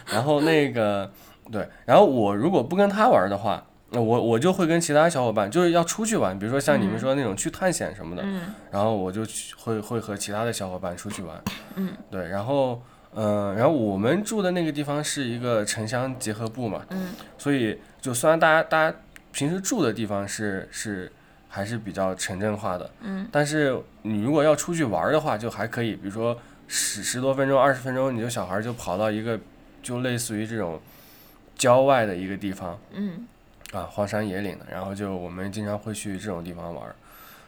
[0.07, 1.11] 然后那个，
[1.51, 8.55] 对，然后我如果不跟他玩的话，那我我就会跟其他小伙伴，就是要出去玩，比如说像你们说那种去探险什么的，嗯。
[8.71, 11.39] 然后我就去会会和其他的小伙伴出去玩，
[11.77, 12.83] 嗯，对，然后
[13.15, 18.97] 嗯、呃然后我们住的那个地方是一个城乡结合部嘛，嗯，所以就虽然大家大家
[19.31, 21.13] 平时住的地方是是
[21.49, 29.39] 还是比较城镇化的，嗯，但是你如果要出去玩的话，就还可以，比如说十十多分钟、二十分钟，你就小孩儿就跑到一个
[29.83, 30.81] 就类似于这种
[31.57, 33.27] 郊外的一个地方，嗯
[33.73, 36.95] 啊，荒山野岭的，然后就我们经常会去这种地方玩儿，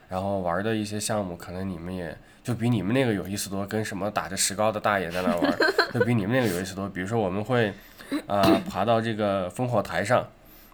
[0.09, 5.59] 然后玩儿的一些项目，可能你们也就比你们那个有意思多，跟什么打着石膏的大爷在那儿玩儿，
[5.93, 6.89] 就比你们那个有意思多。
[6.89, 7.73] 比如说我们会
[8.27, 10.27] 啊、爬到这个烽火台上，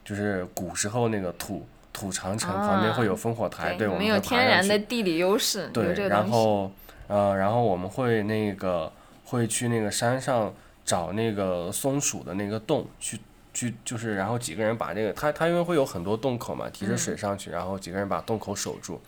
[0.05, 6.09] 就是古时候那个土土长城旁边会有烽火台，对，我们有天然的地理优势，对。
[6.09, 6.71] 然后
[7.07, 8.93] 呃，然后我们会那个
[9.25, 10.53] 会去那个山上
[10.85, 13.19] 找那个松鼠的那个洞去
[13.69, 19.01] 去，就是然后几个人把这个他他因为会有很多洞口嘛，提着水上去，然后几个人把洞口守住，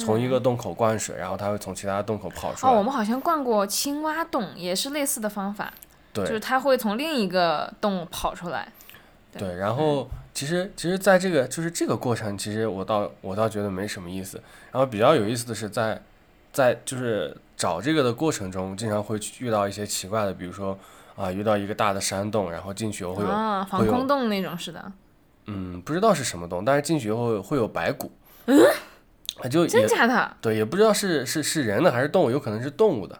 [0.00, 2.84] 从一个洞口灌水，然后他会从其他洞口跑出来哦，我。
[2.84, 5.72] 们好像灌过青蛙洞，也是类似的方法，
[6.12, 8.70] 就是对它会从另一个洞跑出来。
[9.32, 14.38] 对，然后其实其实在这个就是这个过程，其实我倒我倒觉得没什么意思。
[14.70, 15.98] 然后比较有意思的是在
[16.52, 20.78] 在就是找这个的过程中，经常会去遇到一些奇怪的，比如说
[21.16, 24.92] 啊、遇到一个大的山洞，然后进去以后会有、啊，防空洞那种似的，
[25.46, 28.10] 嗯不知道是什么洞，但是进去以后会有白骨，
[28.46, 28.58] 嗯，
[29.50, 30.36] 就真也假的？
[30.40, 33.18] 对，也不知道是是是人的还是动物，有可能是动物的。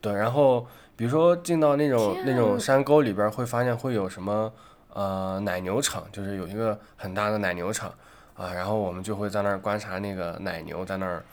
[0.00, 0.66] 对，然后
[0.96, 4.52] 比如说进到那种那种山沟里边，会发现会有什么
[4.92, 7.88] 呃奶牛场，就是有一个很大的奶牛场
[8.34, 11.24] 啊，然后我们就会在那儿观察那个奶牛在那儿，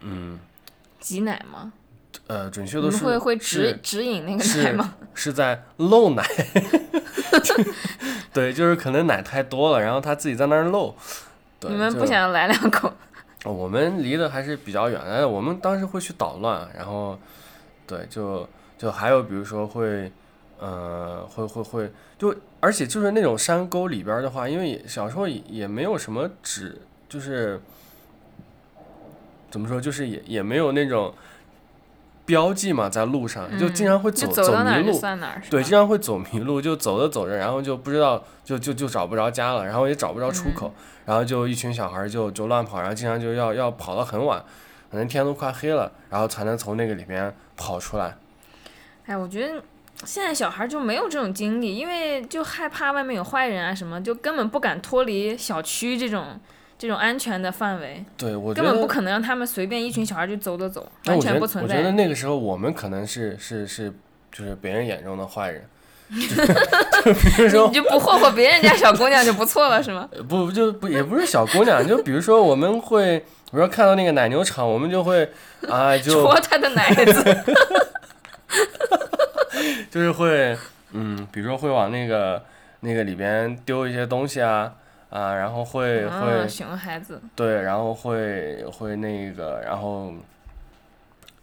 [0.00, 0.38] 嗯
[1.00, 1.72] 挤奶吗？
[2.26, 4.94] 呃，准确的是会会指是指引那个是奶吗？
[5.14, 6.24] 是在漏奶，
[8.32, 10.94] 对，就是可能奶太多了，然后他自己在那儿漏。
[11.60, 12.92] 对，你们不想来两口？
[13.44, 17.18] 我们离得还是比较远的，我们当时会去捣乱，然后，
[17.86, 18.48] 对，就
[18.78, 20.10] 就还有比如说会，
[20.58, 27.60] 呃，会会会，就而且就是那种山沟里边的话，因为也小时候也也没有什么纸，就是
[29.50, 31.14] 怎么说，就是也也没有那种
[32.26, 35.00] 标记嘛，在路上就经常会嗯走走迷路，
[35.50, 40.72] 对，经常会走迷路，就走着走着，然后就不知道，就就就找不着家了，然后也找不着出口，
[41.04, 44.42] 然后就一群小孩儿就就乱跑，然后经常就要要跑到很晚，
[44.90, 48.16] 可能天都快黑了，然后才能从那个里面跑出来。
[49.06, 49.62] 哎，我觉得
[50.04, 56.40] 现在小孩就没有这种经历，因为就害怕外面有坏人啊什么，就根本不敢脱离小区这种
[56.76, 61.92] 这种安全的范围，对，我根本不，可能让他们随便一群小孩就走走走，完全不存在我觉得。
[61.92, 63.92] 那个时候我们可能是是是
[64.32, 65.64] 就是别人眼中的坏人，
[66.08, 70.08] 比如说你就不霍霍别人家小姑娘就不错了，是吗？
[70.12, 75.30] 呃 不就不也不是小姑娘，就比如说我们会，比如说看到那个奶牛场，我们就会
[75.68, 77.36] 啊就戳他的奶子，
[79.90, 80.56] 就是会
[80.92, 82.42] 嗯，比如说会往那个
[82.80, 84.72] 那个里边丢一些东西啊
[85.14, 90.12] 啊，然后会啊，会熊孩子，对，然后会会那个，然后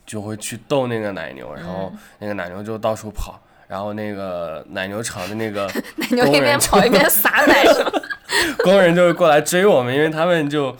[0.05, 7.63] 就会去逗那个奶牛，然后嗯那个奶牛就到处跑，然后那个奶牛场的那个 奶牛一边工人跑一边撒奶，
[8.61, 10.75] 工人就会过来追我们，因为他们就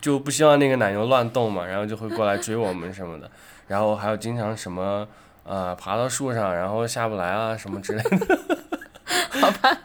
[0.00, 3.30] 就不希望那个奶牛乱动嘛，然后就会过来追我们什么的。
[3.68, 5.06] 然后还有经常什么
[5.44, 8.38] 呃爬到树上，然后下不来啊什么之类的。
[9.40, 9.78] 好吧，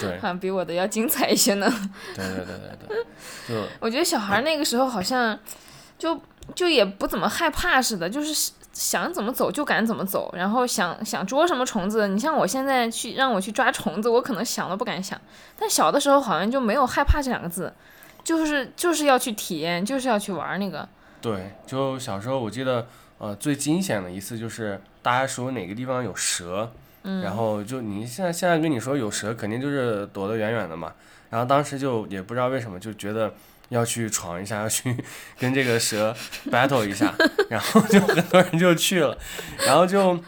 [0.00, 1.70] 对 好像比我的要精彩一些呢。
[2.14, 3.04] 对对对对对，
[3.48, 5.38] 就 我觉得小孩那个时候好像
[5.98, 6.20] 就
[6.54, 15.20] 就也不怎么害怕似的，就是想怎么走就敢怎么走，然后想想捉什么虫子，你像我现在去让我去抓虫子，我可能想都不敢想。
[15.58, 17.72] 但小的时候好像就没有害怕这两个字，
[18.24, 20.88] 就是就是要去体验，就是要去玩那个。
[21.20, 22.86] 对，就小时候我记得
[23.18, 26.72] 呃最惊险的一次就是大家说哪个地方有蛇。
[27.08, 30.92] 嗯，然后就你现在现在跟你说有蛇，肯定就是躲得远远的嘛。
[31.30, 33.32] 然后当时就也不知道为什么，就觉得
[33.70, 34.94] 要去闯一下，要去
[35.40, 36.14] 跟这个蛇
[36.52, 37.14] battle 一下，
[37.48, 39.16] 然后就很多人就去了，
[39.66, 40.18] 然后就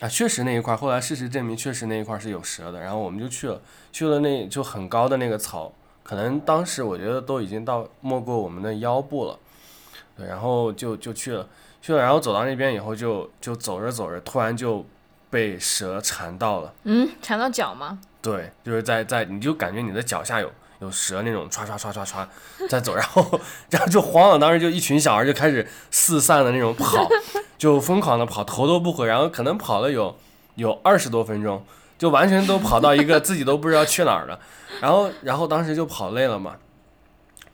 [0.00, 3.60] 啊，确实那一块儿，后来事实证明确实那一块儿是有蛇的，然后我们就去了，
[3.92, 9.38] 去了那就很高的那个草，可能当时我觉得都已经到没过我们的腰部了，
[10.16, 11.46] 对，然后就就去了，
[11.80, 14.84] 去了，然后走到那边以后就就走着走着，突然就
[15.32, 16.74] 被蛇缠到了。
[16.84, 17.98] 嗯，缠到脚吗？
[18.20, 22.26] 对，就是在在，你就感觉你的脚下有有蛇那种唰唰唰唰唰
[22.68, 23.40] 在走，然后
[23.70, 27.08] 然后就慌了，当时就一群小孩就开始四散的那种跑，
[27.56, 30.14] 就疯狂的跑，头都不回，然后可能跑了有
[30.56, 31.64] 有二十多分钟，
[31.96, 34.38] 就完全都跑到一个自己都不知道去哪儿了，
[34.82, 36.56] 然后然后当时就跑累了嘛，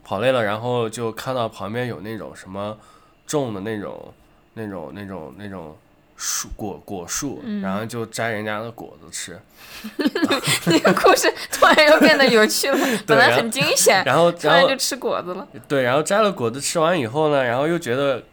[0.02, 2.76] 跑累了，然后就看到旁边有那种什么
[3.24, 4.12] 种的那种
[4.54, 5.76] 那种那种那种
[6.20, 9.40] 树果果树，然后就摘人家的果子吃。
[10.66, 15.46] 那个故事突然又变得有趣了， 本来很惊险，然后，然后突然就吃果子了。
[15.68, 18.24] 对，然后摘了果子吃完以后呢，然后又觉得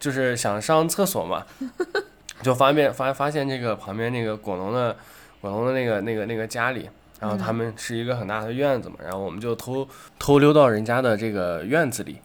[0.00, 1.44] 就是想上厕所嘛，
[2.42, 4.96] 就发现发发现这个旁边那个果农的
[5.42, 6.88] 果农的那个那个那个家里，
[7.20, 9.86] 然后他们是一个很大的院子嘛，然后我们就偷
[10.18, 12.16] 偷溜到人家的这个院子里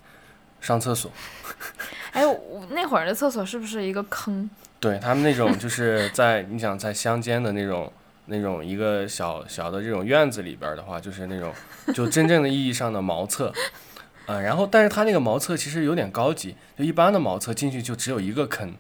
[0.62, 1.12] 上厕所。
[2.14, 4.50] 哎，我那会儿的厕所是不是一个坑？
[4.80, 7.92] 对他们那种就是在你想在乡间的那种
[8.28, 11.54] 那种一个小小的这种院子里边儿的话，就是那种
[11.94, 13.52] 就真正的意义上的茅厕，
[14.26, 18.74] 啊、然后但是他那个茅厕其实有点高级，就一般的茅厕进去就只有一个坑，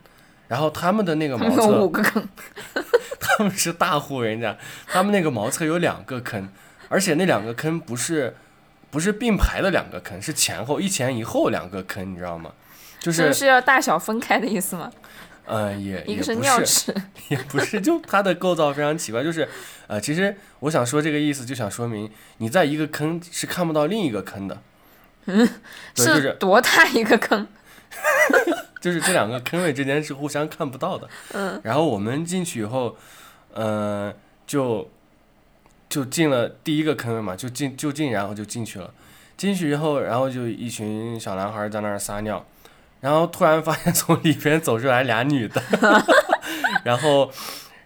[0.47, 2.29] 然后他们的那个茅厕五厕，个坑，
[3.19, 4.57] 他们是大户人家，
[4.87, 6.47] 他们那个茅厕有两个坑，
[6.87, 8.35] 而且那两个坑不是
[8.89, 12.51] 不是并排的两个坑，是前后一前一后两个坑，你知道吗？
[12.99, 14.91] 就是是是要大小分开的意思吗？
[15.49, 16.95] 呃也一个是也不尿池，
[17.29, 19.47] 也不是，就它的构造非常奇怪，就是，
[19.87, 24.61] 呃，其实我想说这个意思，就想说明你在一个坑是看不到另一个坑的，
[25.25, 25.45] 对，
[25.93, 27.47] 就是多大一个坑？
[28.79, 31.09] 就是这两个坑位之间是互相看不到的。
[31.33, 32.95] 嗯，然后我们进去以后，
[33.53, 34.13] 呃，
[34.47, 34.89] 就
[35.89, 38.93] 就进了第一个坑位嘛，就进就进，然后就进去了。
[39.35, 42.45] 进去以后，然后就一群小男孩在那儿撒尿，
[43.01, 45.61] 然后突然发现从里边走出来俩女的，
[46.83, 47.31] 然后。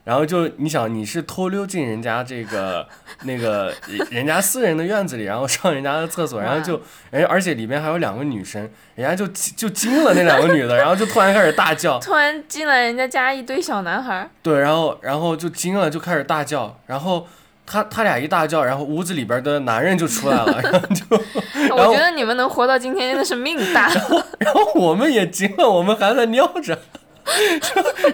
[0.05, 2.85] 然后就你想你是偷溜进人家这个
[3.21, 3.73] 那个
[4.11, 9.25] 人家私人的院子里，然后上人家的厕所，然后就人而且里边还有两个女生，人家就
[9.55, 17.25] 就惊了那两个女的，然后就突然开始大叫，突然进来人家家一堆小男孩，对，然后然后就惊了，就开始大叫，然后
[17.65, 21.03] 他他俩一大叫，然后屋子里边的男人就出来了，然后就
[21.75, 23.91] 我觉得你们能活到今天真的是命大。
[24.39, 26.77] 然后我们也惊了，我们还在尿着，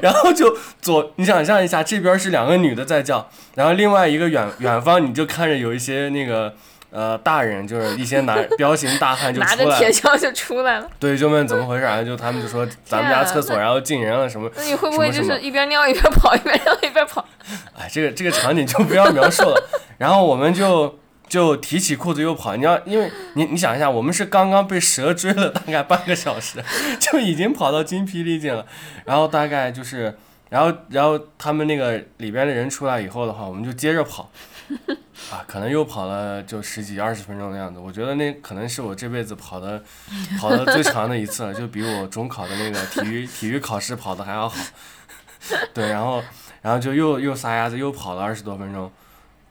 [0.02, 6.54] 然后就左你想象一下，这边是两个女的在叫，然后另外一个远远方你就看着有一些那个。
[6.92, 10.90] 呃，大人就是一些男彪形大汉就拿着出来了， 铁锹就出来了。
[11.00, 17.24] 对，就问怎么回事儿，就他们就说咱们家厕所然后进人了什么，那你会不会就是一边尿一边跑，一边尿一边跑？
[17.78, 19.70] 哎，这个这个场景就不要描述了。
[20.00, 22.56] 然后我们就就提起裤子又跑。
[22.56, 26.64] 你要因为你你想一下，我们是刚刚被蛇追了大概半个小时，
[27.00, 28.66] 就已经跑到精疲力尽了，
[29.06, 30.18] 然后大概就是。
[30.50, 34.32] 然后，然后他们那个里边的人出来以后的话，我们就接着跑，
[35.32, 37.80] 啊，可能又跑了就十几二十分钟的样子。
[37.80, 39.84] 我觉得那可能是我这辈子跑的
[40.40, 44.56] 跑的最长的一次了，就比我中考的那个体育 体育考试跑的还要好。
[45.74, 46.24] 对，然后
[46.62, 48.92] 然后就又又撒丫子又跑了二十多分钟，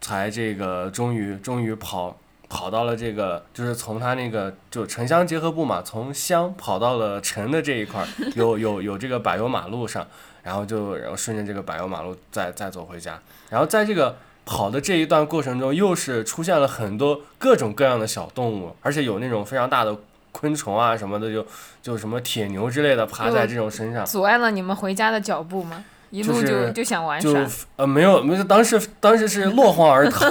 [0.01, 2.17] 才这个终于终于跑
[2.49, 10.07] 跑到了这个就是从他那个就城乡结合部嘛，从乡跑到了城的这一块儿，有有有这个柏油马路上。
[10.41, 13.21] 然后就然后顺着这个柏油马路再再走回家，
[13.51, 14.17] 然后在这个
[14.51, 19.95] 跑的这一段过程中，又是出现了很多各种各样的小动物，而且有那种非常大的
[20.33, 21.47] 昆虫啊什么的，就
[21.83, 25.85] 就什么铁牛之类的爬在这种身上，阻碍了你们回家的脚步吗？
[26.09, 27.47] 一路就就想玩就耍，
[27.77, 30.27] 呃没有没有，当时当时是落荒而逃，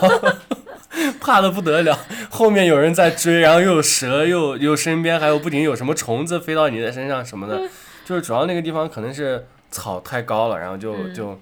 [1.21, 1.99] 怕的不得了，
[2.31, 7.61] 后面有人在追，然后又有蛇，又又身边还有不仅有什么虫子飞到你的身上什么的，
[8.03, 9.45] 就是主要那个地方可能是。
[9.69, 11.37] 草太高了，然后就嗯就，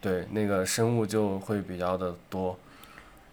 [0.00, 2.58] 对那个生物就会比较的多，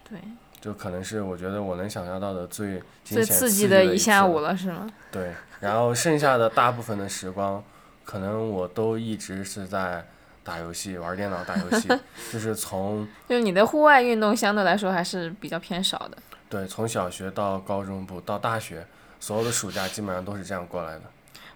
[0.09, 0.19] 对，
[0.59, 4.89] 就可能是我觉得我能想象到的最最刺激的一下午了，是吗？
[5.11, 7.63] 对，然后剩下的大部分的时光，
[8.03, 10.05] 可能我都一直是在
[10.43, 11.87] 打游戏、玩电脑、打游戏，
[12.31, 16.17] 就是从就是你的户外运动相对来说还是比较偏少的。
[16.49, 18.85] 对从小学到高中部到大学，
[19.19, 21.01] 所有的暑假基本上都是这样过来的。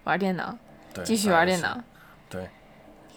[0.03, 0.57] 玩电脑，
[0.93, 1.82] 对，继续玩电脑。
[2.30, 2.49] 对。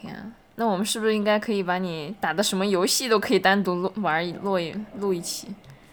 [0.00, 0.22] 天啊，
[0.56, 5.48] 那我们是不是应该可以把你打的什么游戏都可以单独录玩一录一录一期？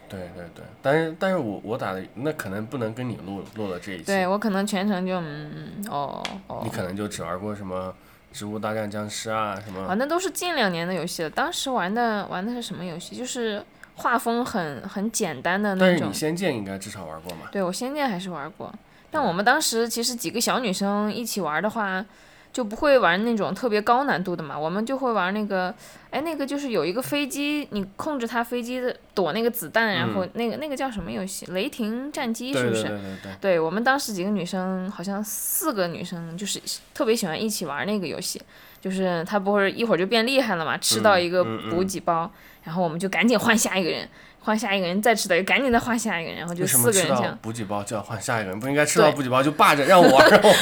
[0.07, 7.95] 对对对，但是但是我我打的那可能不能跟你录录了这一期，对我可能全程就嗯哦哦你，可能就只玩过什么
[8.38, 9.88] 《植物大战僵尸》啊什么。
[9.88, 11.30] 啊，那都是近两年的游戏了。
[11.30, 13.16] 当时玩的玩的是什么游戏？
[13.16, 13.64] 就是
[13.95, 16.12] 画风很很简单的那种但是你《。
[16.14, 17.47] 仙剑》应该至少玩过嘛？
[17.49, 18.70] 对我《仙剑》还是玩过，
[19.09, 22.05] 但我们当时其实几个小女生一起玩的话，
[22.54, 25.74] 就不会玩那种特别高难度的嘛，我们就会玩那个，
[26.10, 31.45] 哎，那个就是有一个飞机，你控制它飞机的躲那个子弹，然后那个那个叫什么游戏？
[31.47, 32.84] 雷霆战机是不是？
[32.84, 33.32] 对对对对对。
[33.41, 36.62] 对我们当时几个女生，好像四个女生，就是
[36.93, 38.41] 特别喜欢一起玩那个游戏。
[38.82, 42.30] 就是她不会一会儿就变厉害了嘛，吃到一个补给包，
[42.64, 44.10] 然后我们就赶紧换下一个人，
[44.44, 47.38] 换下一个人再吃到，又赶紧再换下一个人，然后就四个人这样。
[47.42, 48.60] 补给包就要换下一个人？
[48.60, 50.54] 不应该吃到补给包就霸着让我玩让我？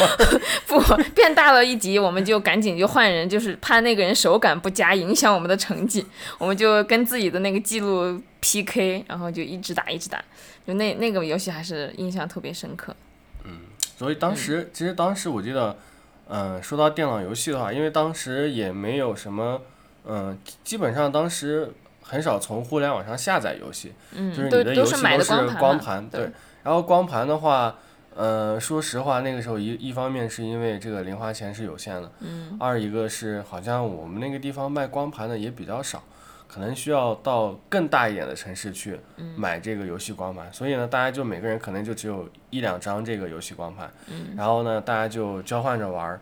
[0.68, 0.80] 不
[1.16, 6.06] 变大了一级，我们就赶紧就换人，就是怕那个人手感不佳影响我们的成绩，
[6.38, 10.24] 我们就跟自己的那个记录 PK，然后就一直打一直打，
[10.68, 12.96] 就那那个游戏还是印象特别深刻。
[13.46, 13.52] 嗯
[13.98, 15.78] 所以当时其实当时我记得，
[16.30, 19.62] 嗯、说到电脑游戏的话，因为当时也没有什么，
[20.06, 21.74] 嗯、基本上当时
[22.10, 26.32] 很少从互联网上下载游戏，嗯，就是你的游戏都是光盘，对，
[26.64, 27.76] 然后光盘的话，
[28.16, 36.04] 呃，说实话，那个时候一一方面是因为这个零花钱是有限的，嗯，二一个是好像我们那个地方卖光盘的也比较少，
[36.48, 39.36] 可能需要到更大一点的城市去嗯。
[39.38, 44.34] 买这个游戏光盘，所以呢，大家就每个人可能就只有一两张这个游戏光盘，嗯。
[44.36, 46.20] 然后呢，大家就交换着玩儿，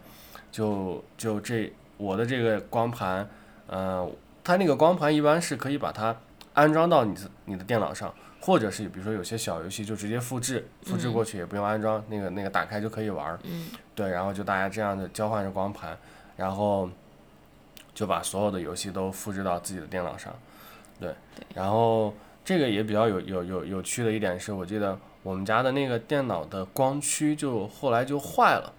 [0.51, 3.27] 就就这我的这个光盘，
[3.67, 4.07] 呃，
[4.48, 6.16] 它那个光盘一般是可以把它
[6.54, 13.38] 安装到你的你的电脑上，或者是比如说有些小游戏就直接复制，复制过去也不用安装，那个那个打开就可以玩儿。
[13.43, 15.98] 嗯对，然后就大家这样的交换着光盘，
[16.38, 16.89] 然后
[17.93, 20.34] 就把所有的游戏都复制到自己的电脑上。
[20.98, 21.14] 对，
[21.54, 22.14] 然后
[22.45, 28.72] 这个也比较有有有有趣的一点是，我记得我们家的那个电脑的光驱就后来就坏了。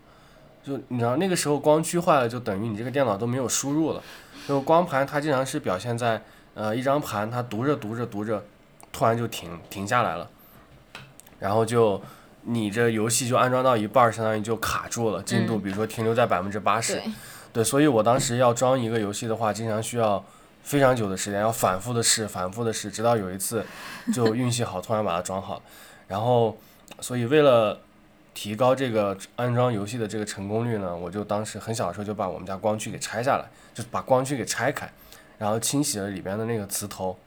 [0.69, 4.03] 就你知道那个时候光驱坏了，就等于你这个电脑都没有输入了。
[4.47, 8.45] 就光盘它经常是表现在呃一张盘，它读着读着读着，
[8.93, 10.29] 突然就停停下来了，
[11.39, 11.99] 然后就
[12.43, 16.97] 你这游戏就安装到一半儿，相当于就卡住了，进度嗯比如说停留在百分之八十。
[16.97, 17.13] 对，
[17.55, 20.23] 对，所以我当时要装一个游戏的话，经常需要
[20.63, 23.65] 非常久的时间，要反复的试，反复的试，直到有一次
[24.13, 25.63] 就运气好，突然把它装好了。
[26.09, 26.57] 然后，
[27.01, 27.79] 所以为了
[28.39, 34.89] 提高这个安装游戏的这个成功率呢，我就当时很小的时候就把我们家光驱给拆下来，就是把光驱给拆开，
[35.39, 37.19] 然后清洗了里边的那个磁头。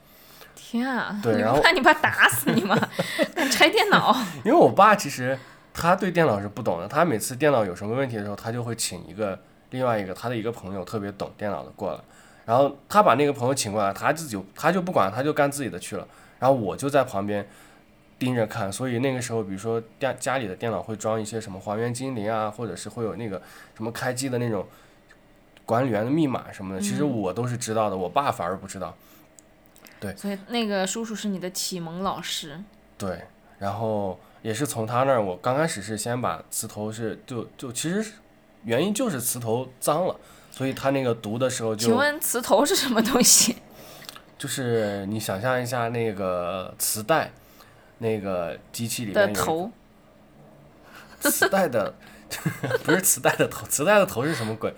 [0.56, 1.20] 天啊！
[1.22, 2.80] 对然后 你怕你爸打死你吗？
[3.36, 4.16] 敢拆电脑？
[4.46, 5.38] 因为我爸其实
[5.74, 9.38] 他对电脑是不懂的，他每次电脑有什么问题的时候，他就会请一个
[9.72, 12.00] 另外一个他的一个朋友特别懂电脑的过来，
[12.46, 16.08] 然后他把那个朋友请过来，他自己他就不管，他就干自己的去了，
[16.40, 17.46] 然后我就在旁边
[18.22, 23.42] 盯着看，所以那个时候，比如说家家里的电脑会装一些什么还原精灵啊，或者是会有那个
[23.76, 24.64] 什么开机的那种
[25.66, 28.96] 管理员的密码什么的，其实嗯我都是知道的，我爸反而不知道。
[30.00, 32.62] 对所以那个叔叔是你的启蒙老师。
[32.96, 33.24] 对，
[33.58, 38.12] 然后也是从他那儿，我刚开始是先把磁头是就就其实
[38.66, 40.16] 原因就是磁头脏了，
[40.52, 43.56] 所以他那个读的时候就请问磁头是什么东西？
[44.38, 47.32] 就是你想象一下那个磁带，
[48.02, 49.72] 那个机器里面有头？
[51.20, 51.94] 磁带的，
[52.84, 54.74] 不是磁带的头，磁带的头是什么鬼？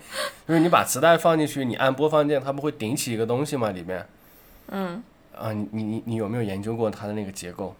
[0.46, 3.70] 就是你把磁带放进去，你按播放键，它不会顶起一个东西吗？
[3.70, 4.06] 里面
[4.68, 5.02] 嗯
[5.34, 7.74] 啊，你你你你有没有研究过它的那个结构？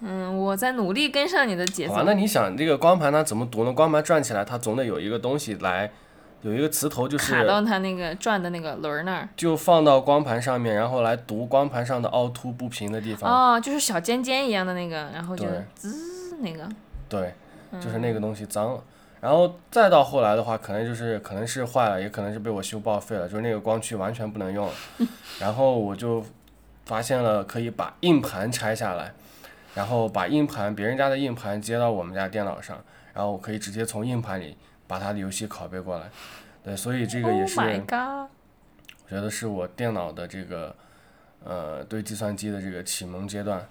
[0.00, 2.04] 嗯，我在努力跟上你的节奏好吧，。
[2.06, 3.72] 那你想这个光盘它怎么读呢？
[3.72, 5.92] 光盘转起来，它总得有一个东西来，
[6.44, 9.26] 有一个磁头，就卡是到它那个转的那个轮儿那儿。
[9.34, 13.56] 就放到光盘上面，然后来读光盘上的凹凸不平的地方。
[13.56, 16.68] 哦，就是小尖尖一样的那个，然后就滋那个。
[17.08, 17.32] 对，
[17.80, 18.84] 就是那个东西脏了。
[19.22, 24.72] 然后再到后来的话，可能就是可能是坏了，也可能是被我修报废了，就是那个光驱完全不能用了。
[25.40, 26.22] 然后我就
[26.84, 29.14] 发现了可以把硬盘拆下来，
[29.74, 32.78] 然后把硬盘别人家的硬盘接到我们家电脑上，
[33.14, 36.10] 然后我可以直接从硬盘里把他的游戏拷贝过来。
[36.62, 38.30] 对，所以这个也 Oh 是 my god！
[39.04, 40.74] 我觉得是我电脑的这个
[41.44, 43.68] 呃对计算机的这个启蒙阶段。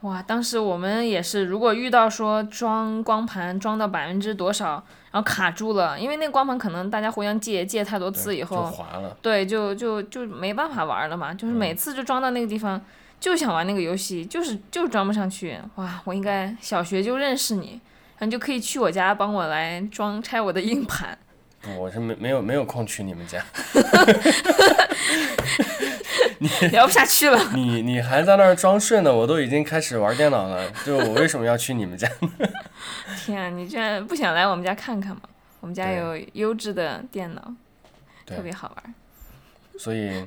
[0.00, 4.72] 哇，当时我们也是，如果遇到说装光盘装到百分之多少，
[5.12, 9.16] 然后卡住了，因为那个光盘可能大家互相借借太多次以后，滑了。
[9.22, 11.32] 对，就就就没办法玩了嘛。
[11.32, 12.78] 就是每次就装到那个地方，
[13.18, 15.58] 就想玩那个游戏，就是就装不上去。
[15.76, 17.80] 哇，我应该小学就认识你，
[18.24, 21.16] 你就可以去我家帮我来装拆我的硬盘。
[21.60, 23.42] 不，我是没没有没有空去你们家。
[26.72, 27.38] 聊不下去了。
[27.54, 32.08] 你你还在那儿装睡呢，我都已经开始玩电脑了，就我为什么要去你们家？
[33.16, 35.22] 天啊，你居然不想来我们家看看吗？
[35.60, 37.54] 我们家有优质的电脑，
[38.26, 38.94] 特别好玩。
[39.78, 40.26] 所以，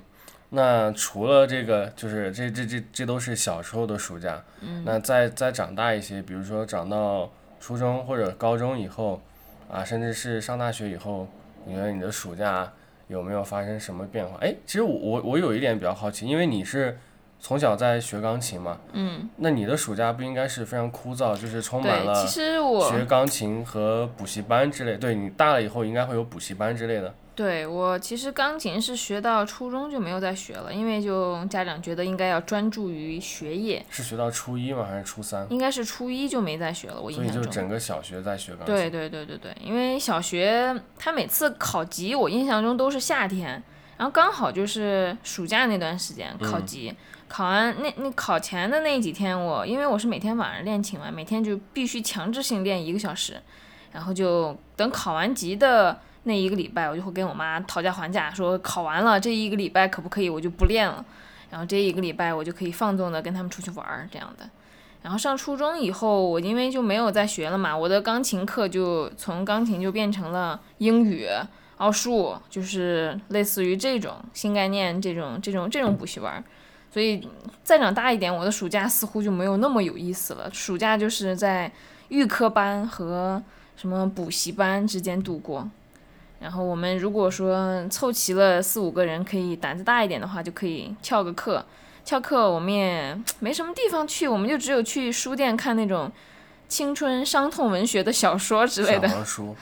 [0.50, 4.41] 那除了这个，就是这这这这都是小时候的暑假。
[4.62, 7.32] 嗯那再再长大一些，比如说长到
[7.68, 9.20] 初中或者高中以后，
[9.70, 11.28] 啊，甚至是上大学以后，
[11.65, 12.72] 你觉得你的暑假
[13.09, 14.38] 有没有发生什么变化？
[14.39, 16.97] 哎，其实我我我有一点比较好奇，因为你是
[17.41, 27.13] 从小在学钢琴嘛，嗯，那你的暑假不应该是非常枯燥，就是充满，了其实我学钢琴和补习班之类，对你大了以后应该会有补习班之类的。
[27.38, 34.83] 对我其实钢琴是学到初中就没有再学了，因为就家长觉得应该要专注于学业，是学到初一吗？
[34.89, 35.45] 还是初三？
[35.51, 36.99] 应该是初一就没再学了。
[36.99, 37.51] 我所以就印象中。
[37.51, 38.75] 整个小学在学钢琴。
[38.75, 43.61] 对对对对对，因为小学他每次考级，我印象中都是夏天，
[43.97, 46.91] 然后刚好就是暑假那段时间考级。
[47.27, 53.39] 考完那那考前的那几天我，因为我是每天晚上练琴嘛，每天就必须强制性练一个小时，
[53.91, 61.03] 然后就等考完级的那一个礼拜，我就会跟我妈讨价还价，说考完了这一个礼拜可不可以我就不练了，
[61.49, 64.47] 然后这一个礼拜我就可以放纵的跟他们出去玩儿这样的。
[65.01, 71.28] 然后上初中以后，我因为就没有再学了嘛，我的钢琴课就从钢琴就变成了英语、
[71.78, 76.43] 奥数，就是类似于这种新概念这种这种这种补习班儿。
[76.91, 77.25] 所以
[77.63, 80.49] 再长大一点，我的暑假似乎就没有那么有意思了。
[80.51, 81.71] 暑假就是在
[82.09, 83.41] 预科班和
[83.75, 85.69] 什么补习班之间度过。
[86.39, 91.65] 然后我们如果说凑齐了四五个人，可以胆子大一点的话，就可以翘个课。
[92.05, 96.09] 翘课我们也没什么地方去，我们就只有去书店看那种
[96.69, 99.23] 青春伤痛文学的小说之类的小。
[99.25, 99.55] 书，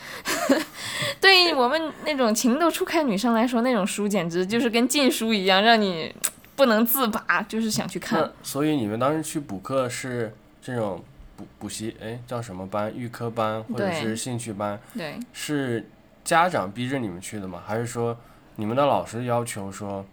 [1.19, 6.13] 对于我们那种情窦初开女生来说，那种书简直就是跟禁书一样，让你
[6.55, 8.31] 不能自拔，就是想去看。
[8.43, 11.03] 所以你们当时去补课是这种
[11.35, 12.93] 补补习，哎，叫什么班？
[12.95, 14.79] 预科班或者是兴趣班？
[14.95, 15.89] 对，是
[16.25, 17.61] 家长逼着你们去的吗？
[17.65, 18.17] 还是说
[18.55, 20.03] 你们的老师要求说，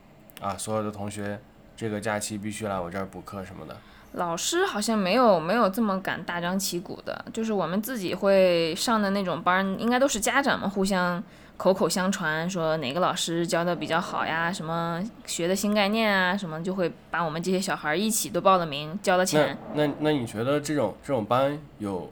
[0.41, 1.41] 啊，所有的同学
[1.75, 3.75] 这个假期必须来我这儿补课什么的？
[4.13, 11.25] 老师好像没有没有这么敢大张旗鼓的，就是我们自己会上的那种班，应该都是家长们互相
[11.57, 19.59] 口口相传，说哪个老师教的比较好呀，什么学的新概念啊，什么就会把我们这些小孩儿一起都报了名，交了那钱。
[19.73, 22.11] 那那你觉得这种这种班有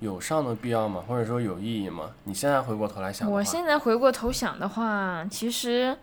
[0.00, 1.02] 有上的必要吗？
[1.08, 2.10] 或者说有意义吗？
[2.24, 5.96] 你现在回过头来想，我现在回过头想的话，其实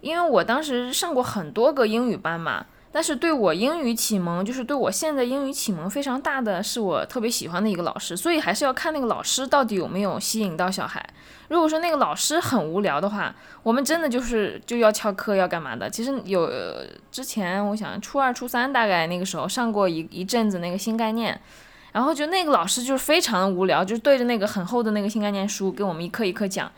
[0.00, 11.04] 因为我当时上过很多个英语班嘛，但是对我英语启蒙，就是对我现在英语启蒙非常大的，是我特别喜欢的一个老师，所以还是要看那个老师到底有没有吸引到小孩。
[11.48, 13.34] 如果说那个老师很无聊的话，
[13.64, 15.90] 我们真的就是就要翘课要干嘛的。
[15.90, 16.48] 其实有
[17.10, 21.40] 之前我想初二初三大概那个时候上过一一阵子那个新概念。
[21.92, 26.70] 然后就那个老师就是非常的无聊，就对着那个很厚的那个新概念书给我们一课一课讲，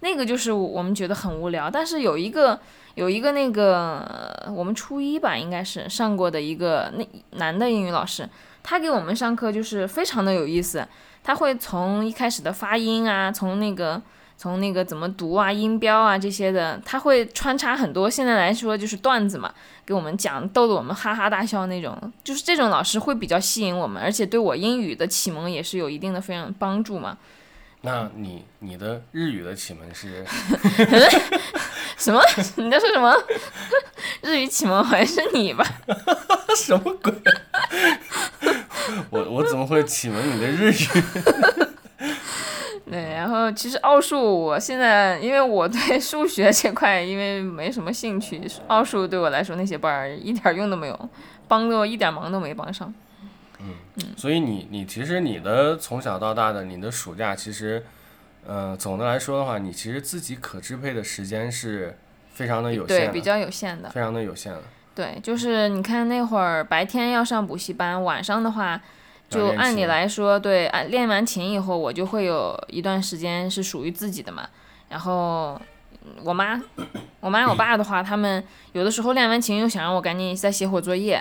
[0.00, 1.70] 那个就是我们觉得很无聊。
[1.70, 2.58] 但是有一个
[2.94, 7.08] 有一个那个我们初一吧，应该是上过的一个那
[7.38, 8.28] 男的英语老师，
[8.62, 10.86] 他给我们上课就是非常的有意思。
[11.22, 14.00] 他会从一开始的发音啊，从那个
[14.36, 18.08] 从那个怎么读啊，音标啊这些的，他会穿插很多。
[18.08, 19.52] 现在来说就是段子嘛，
[19.86, 21.96] 给我们讲，逗得我们哈哈大笑那种。
[22.24, 27.16] 就是这种老师会比较吸引我们，而且对我英语的启蒙也是有一定的非常帮助嘛。
[27.82, 30.24] 那你你的日语的启蒙是？
[31.96, 32.20] 什么？
[32.56, 33.14] 你在说什么？
[34.22, 35.64] 日语启蒙好像是你吧？
[36.56, 37.12] 什么鬼？
[39.10, 40.76] 我我怎么会启蒙你的日语？
[42.88, 51.08] 对，然后其实奥数，我现在因为我对 数学这块因为没什么兴趣，奥数对我来说那些班儿一点用都没有，
[51.48, 52.94] 帮的我一点忙都没帮上。
[53.58, 53.74] 嗯，
[54.16, 57.84] 所以你你其实你的从小到大的你的暑假其实，
[58.46, 61.98] 呃，总的来说的话，你其实自己可支配的时间是
[62.34, 63.90] 非常的有限对，比较有限的。
[63.90, 64.62] 非常的有限的。
[64.94, 68.80] 对，就是你看那会儿白天要上补习班，晚上的话，
[69.28, 74.48] 就按理来说，对，按练完琴以后，我就会有一段时间是属于自己的嘛。
[74.88, 75.60] 然后
[76.04, 76.62] 嗯我妈、
[77.20, 81.14] 我妈、我爸的话，他们有的时候练完琴又想让我赶紧再写会作业，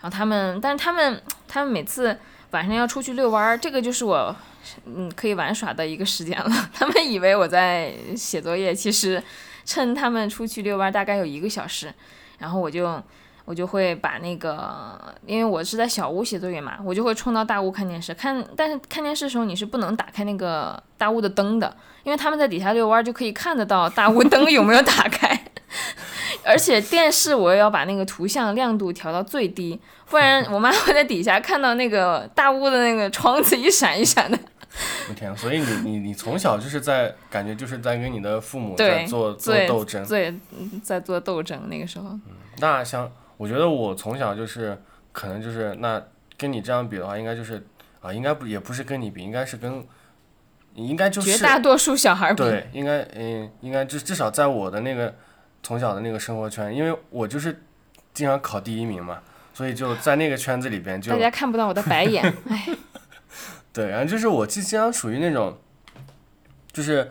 [0.00, 2.18] 然后他们，但是他们他们每次
[2.50, 4.36] 晚上要出去遛弯儿，这个就是我
[4.84, 6.50] 嗯可以玩耍的一个时间了。
[6.74, 9.22] 他们以为我在写作业，其实
[9.64, 11.92] 趁他们出去遛弯儿大概有一个小时，
[12.38, 13.02] 然后我就
[13.48, 18.12] 我就会把那个，因为我是在小屋写作业嘛，我就会冲到大屋看电视。
[18.12, 25.44] 看，但是看电视的时候你是不能打开那个大屋的灯的，因为他们在底下遛弯儿就可以看得到大屋灯有没有打开。
[26.44, 29.80] 而且电视我也要把那个图像亮度调到最低，
[30.10, 34.38] 不然我妈会在底下看到那个大屋的那个窗子一闪一闪的。
[35.08, 40.06] 我天，所以你你你从小就是在感觉就是在跟你的父母在做做斗争。
[40.06, 42.18] 对，嗯在做斗争那个时候。
[42.60, 44.76] 那像我觉得我从小就是
[45.12, 46.02] 可能就是那
[46.36, 47.66] 跟你这样比的话，应该就是
[48.02, 49.82] 啊，应该不也不是跟你比，应该是跟
[50.74, 55.14] 应该就是绝大多数小孩对，应该嗯，应该至至少在我的那个
[55.62, 57.62] 从小的那个生活圈，因为我就是
[58.12, 59.20] 经常考第一名嘛，
[59.54, 62.68] 所以就在那个圈子里边就大家看不到我的白眼， 哎，
[63.72, 65.58] 对，然后就是我经常属于那种，
[66.72, 67.10] 就是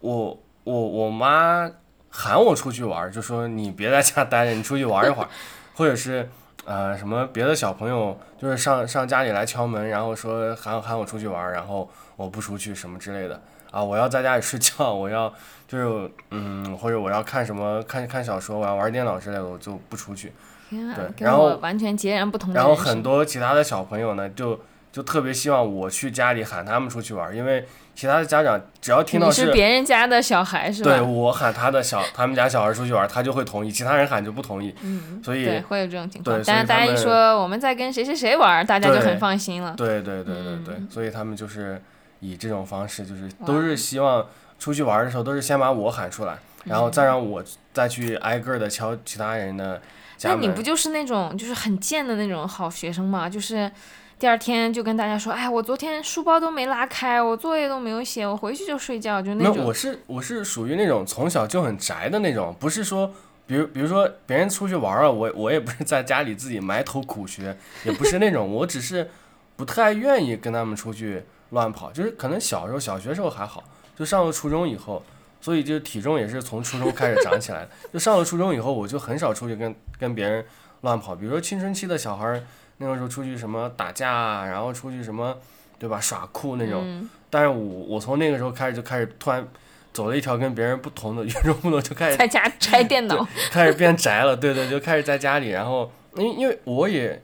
[0.00, 1.70] 我我我妈
[2.10, 5.28] 喊我出去玩儿，就说你别在家待着，你出去玩一会儿，
[5.76, 6.28] 或者是
[6.64, 15.32] 呃什么别的小朋友就是上上家里来敲门，然后说喊喊我出去玩儿，然后我不出去什么之类的啊，我要在家里睡觉，我要
[15.68, 20.32] 就是嗯或者我要看什么看看小说，我要玩电脑之类的，我就不出去。
[20.68, 24.58] 天啊对，跟然后我完全截然不同的然后很多其他的小朋友呢，就
[24.90, 27.64] 就特别希望我去家里喊他们出去玩儿，因为
[27.96, 30.90] 其他的家长只要听到你是别人家的小孩是吧？
[30.90, 34.72] 对我喊他的小他们家小孩出去玩，他就会同意，其他人喊就不同意。
[34.82, 36.40] 嗯，所以对，会有这种情况。
[36.46, 39.74] 但是大家一说我们在跟谁谁谁玩，大家就很放心了。
[39.76, 41.82] 对对对对对，嗯所以他们就是
[42.20, 44.26] 以这种方式，就是都是希望
[44.58, 47.42] 出去玩的时候，都是先把我喊出来，然后再让我
[47.72, 49.80] 再去挨个的敲其他人的。
[50.22, 53.28] 那你不就是那种就是很贱的那种好学生吗？
[53.28, 53.70] 就是
[54.18, 59.62] 第二天就跟大家说，哎，我昨天书包都没拉开，我作业都没有写，我回去就睡觉，就那种。
[59.64, 63.12] 我是我是属于那种从小就很宅的那种，不是说，
[63.46, 69.10] 比如比如说别人出去玩儿啊，我我也不是在家里自己埋头苦学，也不是那种，我只是
[69.54, 73.62] 不太愿意跟他们出去乱跑，就是可能小时候小学时候还好，
[73.94, 75.02] 就上了初中以后，
[75.42, 80.42] 所以就体重也是从初中开始长起来的，就上了初中以后，我就很少出去跟跟别人
[80.80, 82.42] 乱跑，比如说青春期的小孩儿，
[82.78, 85.36] 那个时候出去什么打架啊，然后出去什么，
[85.78, 86.82] 对吧，耍酷那种。
[86.84, 89.46] 嗯，但是我我从那个时候开始就开始突然
[89.92, 93.26] 走了一条跟别人不同的 与众不同，就开始在家拆电脑。
[93.50, 97.22] 开始变宅了，对对，就开始在家里，然后因因为我也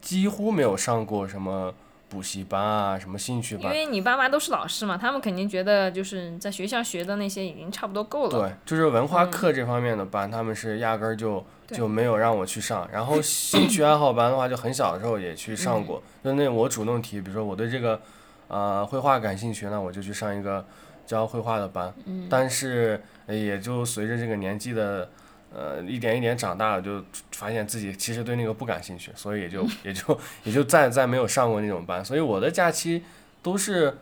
[0.00, 1.74] 几乎没有上过什么
[2.08, 8.30] 补习班啊，什么兴趣班，因为你爸妈都是老师嘛，他们肯定觉得就是在学校学的那些已经差不多够了。
[8.30, 12.88] 对，就是文化课这方面的班，他们是压根儿就就没有让我去上。
[12.90, 18.00] 然后兴趣爱好班的话，就很小的时候也去上过，就那我主动提，比如说我对这个
[18.48, 20.64] 呃绘画感兴趣，那我就去上一个
[21.04, 21.92] 教绘画的班。
[22.30, 25.10] 但是呃也就随着这个年纪的
[25.54, 32.04] 呃一点一点长大了，就发现自己其实对那个不感兴趣，所以也就 也就也就再再没有上过那种班。
[32.04, 33.02] 所以我的假期
[33.42, 33.98] 都是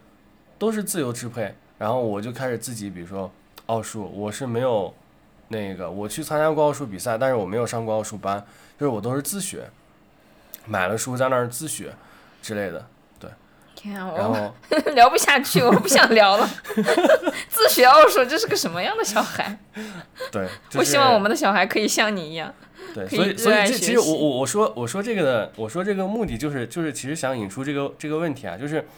[0.59, 3.31] 都是自由支配，然后我就开始自己，比如说
[3.67, 4.93] 奥数，我是没有
[5.49, 8.45] 那个我去参加过奥数比赛，但是我没有上过奥数班，
[8.79, 9.69] 就是我都是自学，
[10.67, 11.93] 买了书在那儿自学
[12.43, 12.87] 之类的。
[13.77, 14.55] 天啊，然我后
[14.95, 16.51] 聊不下去，我不想聊了。
[17.49, 19.59] 自学奥数，这是个什么样的小孩？
[20.33, 22.53] 对， 就我希望我们的小孩可以像你一样。
[22.95, 28.89] 对，所以所以这其实我我我说我说这个的我说这个目的就是就是其实想引出这个这个问题啊，就是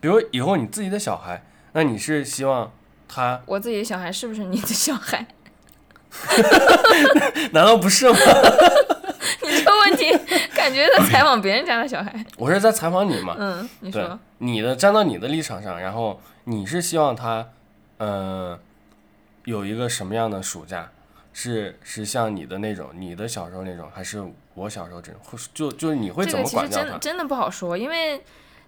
[0.00, 2.72] 比如以后你自己的小孩，那你是希望
[3.08, 5.26] 他我自己的小孩是不是你的小孩？
[7.52, 8.16] 难道不是吗？
[9.42, 10.10] 你这个问题
[10.54, 12.24] 感觉在采访别人家的小孩。
[12.36, 17.48] 我是在采访你嘛，嗯，你说，你的站到你的立场上，然后你是希望他
[17.98, 18.58] 呃
[19.44, 20.90] 有一个什么样的暑假？
[21.36, 24.22] 是是像你的那种，你的小时候那种，还是
[24.54, 25.20] 我小时候这种？
[25.24, 26.90] 或是就就是你会怎么这个其实管教他？
[26.92, 28.22] 真真的不好说，因为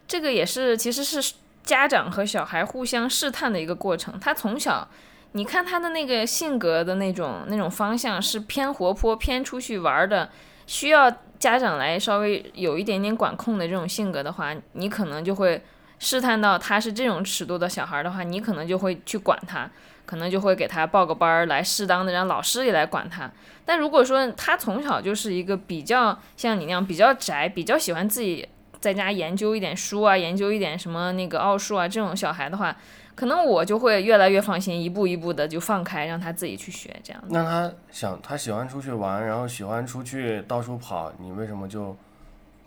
[0.09, 4.19] 这个也是其实是家长和小孩互相试探的一个过程。
[4.19, 4.89] 他从小，
[5.37, 10.31] 你看他的那个性格的那种那种方向是偏活泼、偏出去玩的，
[10.67, 15.63] 需要家长来稍微有一点点管控的这种性格的话，你可能就会
[15.99, 19.71] 试探到他是这种尺度的小孩的话，你可能就会去管他。
[20.07, 23.29] 可能就会给他报个班儿，来适当的让老师也来管他。
[23.65, 32.77] 但如果说他从小就是一个比较像你那样比较宅，比较喜欢自己在家研究一点书啊，研究一点什么那个奥数啊这种小孩的话，
[33.17, 37.21] 可能我就会越来越放心，一步一步的就放开，让他自己去学这样。
[37.29, 41.97] 那他想他喜欢出去玩，然后喜欢出去到处跑，你为什么就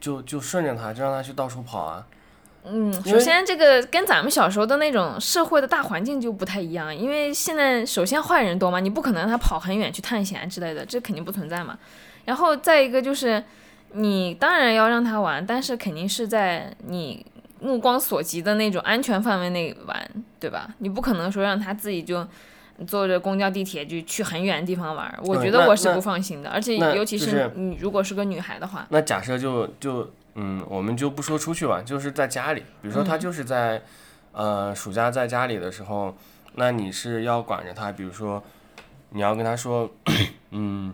[0.02, 2.06] 就就顺着他，就让他去到处跑啊？
[2.66, 11.80] 嗯，首先这个跟咱们小时候的那种社会的大环境就不太一样，因为现在首先坏人多嘛，你不可能让他跑很远去探险之类的，这肯定不存在嘛。
[12.26, 13.42] 然后再一个就是，
[13.94, 17.26] 你当然要让他玩，但是肯定是在你
[17.62, 20.74] 目光所及的那种安全范围内玩，对吧？
[20.78, 22.26] 你不可能说让他自己就
[22.88, 26.50] 坐着公交、地铁就去很远的地方玩，我嗯那那觉得我是不放心的。
[26.50, 33.82] 而且尤其是是你如果是个女孩的话，那假设就就嗯，我们就不说出去玩，就是在家里，比如说他嗯就是在、
[34.32, 36.16] 呃暑假在家里的时候，
[36.56, 38.42] 那你是要管着他，比如说
[39.10, 39.90] 你要跟他说，
[40.52, 40.94] 嗯，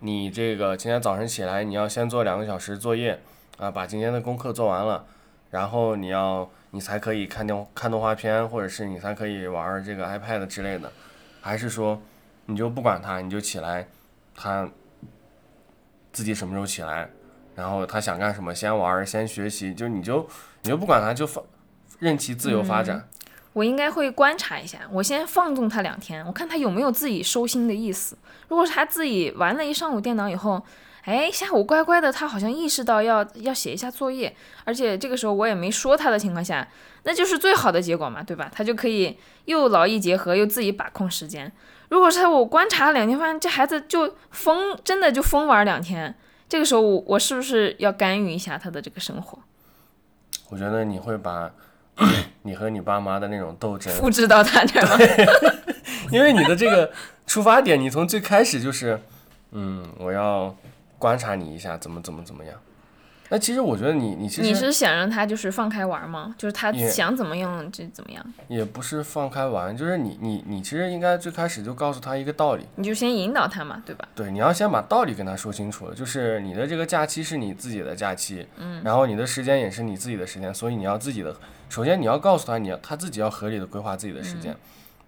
[0.00, 3.18] 你这个今天早上起来你要先做两个小时作业
[3.58, 5.04] 啊，把今天的功课做完了，
[5.50, 10.92] 然后你要你才可以看电看动画片，或者是你才可以玩这个 iPad 之类的，
[11.40, 11.98] 还是说
[12.44, 13.88] 你就不管他，你就起来，
[14.34, 14.68] 他
[16.12, 17.08] 自己什么时候起来，
[17.54, 20.28] 然后他想干什么先玩先学习，就你就
[20.60, 21.42] 你就不管他，就放
[21.98, 23.08] 任其自由发展。
[23.54, 28.18] 我应该会观察一下，我先放纵他两天，我看他有没有自己收心的意思。
[28.48, 30.62] 如果是他自己玩了一上午电脑以后，
[31.06, 34.34] 哎，下午乖乖的，他好像意识到要要写一下作业，
[34.64, 36.66] 而且这个时候我也没说他的情况下，
[37.04, 38.50] 那就是最好的结果嘛，对吧？
[38.52, 41.50] 他就可以又劳逸结合，又自己把控时间。
[41.90, 46.12] 如果是我观察了两天，发现这孩子就疯，真的就疯玩两天，
[46.48, 49.38] 这个时候我我是不是要干预一下他的这个生活，
[50.48, 51.48] 我觉得你会把
[52.42, 54.98] 你和你爸妈的那种斗争，复制到他这儿吗？
[56.10, 56.90] 因为你的这个
[57.28, 59.00] 出发点，你从最开始就是，
[59.52, 60.52] 嗯，我要
[60.98, 62.54] 观察你一下，怎么怎么怎么样。
[63.28, 66.32] 那其实我觉得你你其实你是想让他就是放开玩吗？
[66.38, 74.06] 就是他想怎么样就怎么样，也不是放开玩，就是你你你其实应该最开始就告诉他一个道理，你就先引导他嘛，对吧？
[74.14, 81.34] 对，你要先把道理跟他说清楚了，就是你的这个假期是你自己的假期，嗯，然后你的时间也是你自己的时间，所以你要自己的，
[81.68, 84.56] 首先你要告诉他，你要他自己要合理的规划自己的时间，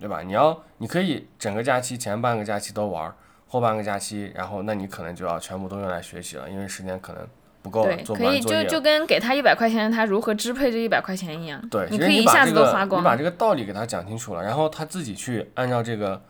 [0.00, 0.22] 对吧？
[0.22, 3.14] 你要你可以整个假期前半个假期都玩儿，
[3.48, 7.26] 后半个假期，然后那你可能就要全部都用来学习了，因为时间可能
[7.62, 8.68] 不够了，对，做不可以就完作业了。
[8.68, 11.60] 就跟给他一百块钱，他如何支配这一百块钱一样。
[11.68, 13.16] 对，你可以一下子都花光你把。
[13.16, 16.20] 这个道理给他讲清楚了，然后他自己去按照这个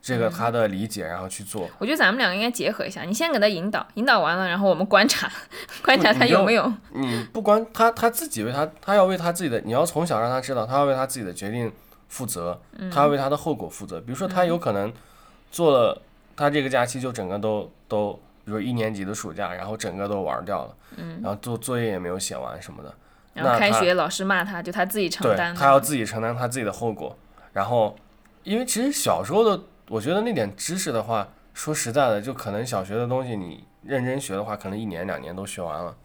[0.00, 1.68] 这嗯个他的理解，然后去做。
[1.78, 5.30] 我觉得咱们两个应该结合一下，你先给他引导，引导完了，然后我们观察
[5.82, 6.72] 观察他有没有。
[6.92, 11.72] 你不光他他自己为他，他要为他自己的，你要从小让他知道，他要为他自己的决定
[12.08, 14.00] 负责，嗯他要为他的后果负责。
[14.00, 14.92] 比如说，他有可能
[15.50, 16.02] 做了，
[16.36, 18.12] 他这个假期就整个都都，
[18.44, 20.76] 比如说一年级的暑假，然后整个都玩掉了，
[21.22, 22.94] 然后做作业也没有写完什么的，
[23.34, 25.60] 然后开学老师骂他，就他自己承担的。
[25.60, 27.16] 他要自己承担他自己的后果。
[27.52, 27.96] 然后，
[28.42, 35.96] 因为其实小时候的，我觉得那点知识的话，说实在的，就可能小学的东西你认真学的话，可能一年两年都学完了。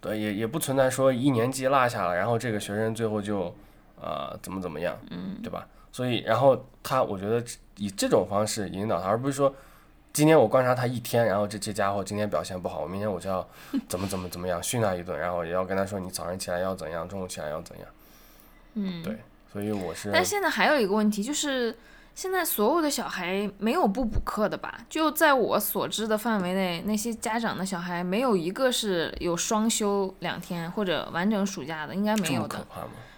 [0.00, 3.52] 对，也也不存在说一年级落下了，然后这个学生最后就
[4.00, 5.66] 呃怎么怎么样，嗯，对吧？
[5.96, 7.42] 所以，然后他我觉得
[7.78, 9.54] 以这种方式引导他，而不是说
[10.12, 13.48] 今天我观察他一天，然后这这家伙今天表现不好，我明天我就要
[13.88, 17.88] 怎么怎么怎么样训他一顿，然后也要跟他说你早上起来要怎样，中午起来要怎样。
[18.74, 19.16] 嗯，对，
[19.50, 21.74] 所以我是但现在还有一个问题就是，
[22.14, 24.80] 现在所有的小孩没有不补课的吧？
[24.90, 32.66] 就在我所知的范围内，那些家长的小孩没有一个是有双休两天或者完整暑假的，应该没有的。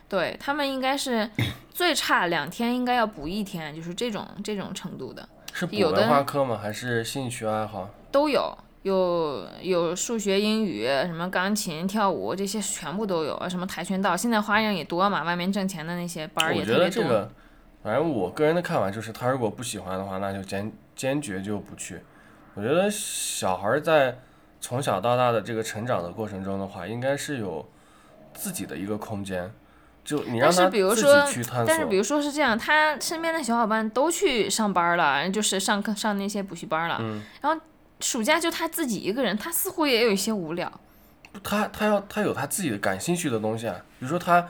[0.08, 1.30] 对他们应该是
[1.70, 5.28] 最差两天，应该要补一天，就是这种这种程度的。
[5.52, 6.58] 是补文化课吗？
[6.60, 7.90] 还是兴趣爱好？
[8.10, 8.56] 都有。
[8.82, 13.48] 有有数学、英语，什么钢琴、跳舞，这些全部都有啊。
[13.48, 15.24] 什么跆拳道，现在花样也多嘛。
[15.24, 16.84] 外面挣钱的那些班儿也特别多。
[16.84, 17.30] 我觉得这个，
[17.82, 22.00] 反正我个人的看法就是，他如果不喜欢的话，那就坚坚决就不去。
[22.54, 24.16] 我觉得小孩在
[24.60, 27.68] 从小到大的这个成长的过程中的话，应该是有
[28.32, 29.52] 自己的一个空间。
[30.08, 31.64] 就你让他自己去探索。
[31.66, 37.60] 但是比如说是这样，他身边的小伙伴都去上班了，就是上课上那些补习班了，嗯，然后。
[38.00, 40.70] 暑假就他自己一个人，他似乎也有一些无聊。
[41.42, 44.46] 他他要他有他自己的感兴趣的东西啊，比如说他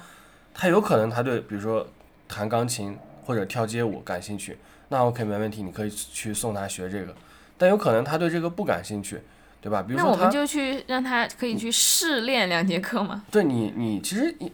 [0.53, 1.89] 他有可能他对比如说
[2.29, 2.95] 弹钢琴
[3.25, 4.59] 或者跳街舞感兴趣，
[4.91, 7.15] 那 OK 没问题，你可以去送他学这个。
[7.57, 9.19] 但有可能他对这个不感兴趣，
[9.63, 9.83] 对吧？
[9.83, 13.25] 比如说那我们就去让他可以去试练两节课嘛。
[13.31, 14.53] 对你你其实你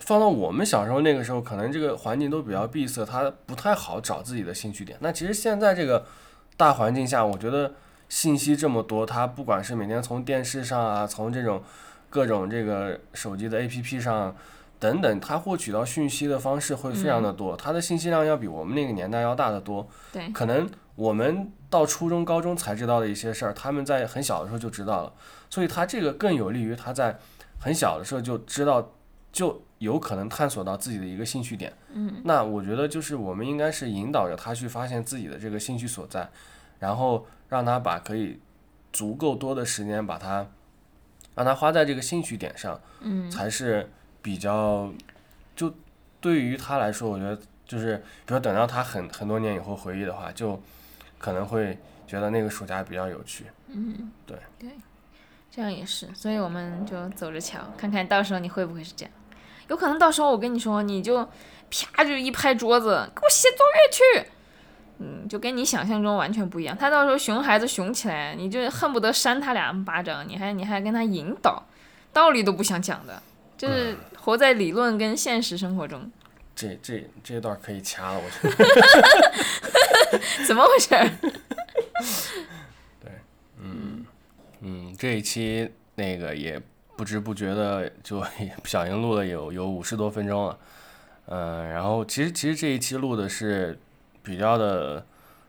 [0.00, 4.98] 放到我们小时候那个时候，可能这个环境都比较闭塞，他不太好找自己的兴趣点。
[5.00, 6.04] 那其实现在这个
[6.56, 7.72] 大环境下，我觉得。
[8.10, 11.62] 信息这么多，他不管是每天从电视上啊，从这种
[12.08, 14.34] 各种这个手机的 APP 上
[14.80, 19.88] 等等，他获取到讯息的方式会非常的多，他的信息量要比我们那个年代要大得多。
[20.12, 25.12] 对，可能我们到初中、高中才知道的一些事儿，他们在很小的时候就知道了，
[25.48, 27.16] 所以他这个更有利于他在
[27.60, 28.90] 很小的时候就知道，
[29.30, 31.70] 就有可能探索到自己的一个兴趣点。
[31.92, 36.30] 嗯，那我觉得就是我们应该是引导着他去发现自己的这个兴趣所在，
[36.78, 37.26] 然后。
[37.50, 38.38] 让他把可以
[38.92, 40.46] 足够多的时间把它，
[41.34, 43.90] 让他花在这个兴趣点上，嗯，才是
[44.22, 44.88] 比较，
[45.56, 45.74] 就
[46.20, 50.62] 对于他来说，我觉得就是，比如等到他很很多年以后回忆的话，就
[51.18, 51.76] 可能会
[52.06, 54.70] 觉得那个暑假比较有趣，嗯，对，对，
[55.50, 59.12] 这样也是，所以我们就走着瞧，看看到时候你会不会是这样，
[59.70, 61.26] 有可能到时候我跟你说，你就
[61.70, 64.30] 啪就一拍桌子，给我写作业去。
[64.98, 66.76] 嗯，就跟你想象中完全不一样。
[66.76, 71.64] 他到时候熊孩子熊起来，你就恨不得扇他两巴掌，你还你还跟他引导，
[72.12, 73.22] 道理都不想讲的，
[73.56, 76.10] 就是活在理论跟现实生活中。
[76.54, 78.64] 这这这段可以掐了，我觉得。
[80.44, 80.88] 怎么回事？
[83.00, 83.12] 对，
[83.58, 84.04] 嗯
[84.60, 86.60] 嗯，这一期那个也
[87.00, 90.58] 不知不觉的就不 小英录了有有五十多分钟了，
[91.28, 93.78] 嗯，然后其实其实这一期录的是。
[94.22, 95.02] 比较的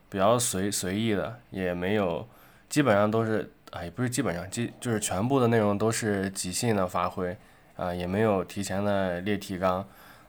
[0.10, 2.26] 比较随随意的，也没有，
[2.70, 7.36] 基本上都是啊，也不是基本上，基就是全部的内容都是即兴的发挥，
[7.76, 9.86] 啊，也没有提前的列提纲，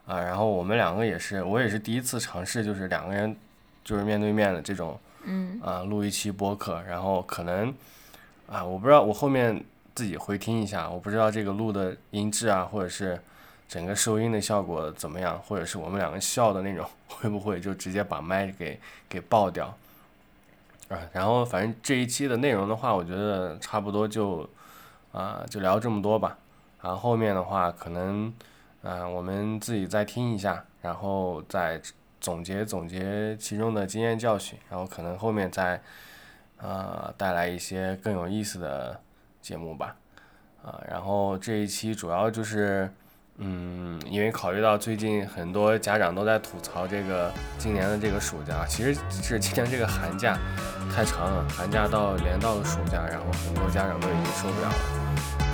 [0.06, 3.34] 啊，然后我们两个也是，我也是第一次尝试，就是两个人
[3.84, 7.72] 就是面对面的这种，嗯，啊，录一期播客，然后可能
[8.48, 9.64] 啊，我不知道我后面
[9.94, 13.20] 自己回听一下，我不知道这个录的音质啊，或者是。
[13.68, 15.40] 整个收音的效果怎么样？
[15.40, 18.78] 或者是我们两个笑的那种， 会不会就直接把麦给
[19.08, 19.74] 给爆掉？
[20.90, 24.46] 啊，然后反正这一期的内容的话，我觉得差不多就
[25.10, 26.36] 啊就聊这么多吧。
[26.82, 28.30] 然后后面的话，可能
[28.82, 31.80] 啊我们自己再听一下，然后再
[32.20, 35.80] 总结总结其中的经验教训，然后可能后面再
[36.58, 39.00] 啊带来一些更有意思的
[39.42, 39.94] 节目吧。
[40.64, 42.90] 啊，然后这一期主要就是。
[43.38, 50.38] 嗯，因为考虑到最近很多家长都在吐槽这个今年的这个暑假，其实是今年这个寒假
[50.94, 54.74] 太长了，寒假到连到了暑假，然后很多家长都已经受不了了，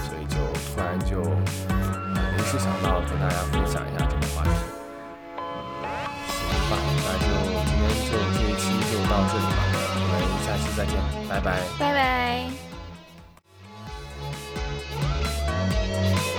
[0.03, 0.37] 所以就
[0.75, 4.51] 突然就临时想到跟大家分享一下这个话题。
[5.39, 5.47] 嗯，
[6.27, 6.77] 行吧，
[7.07, 7.27] 那就
[7.65, 9.63] 今天就这一期就到这里吧，
[9.95, 10.99] 我们下期再见，
[11.31, 12.68] 拜拜，拜拜。
[16.09, 16.38] Thank you.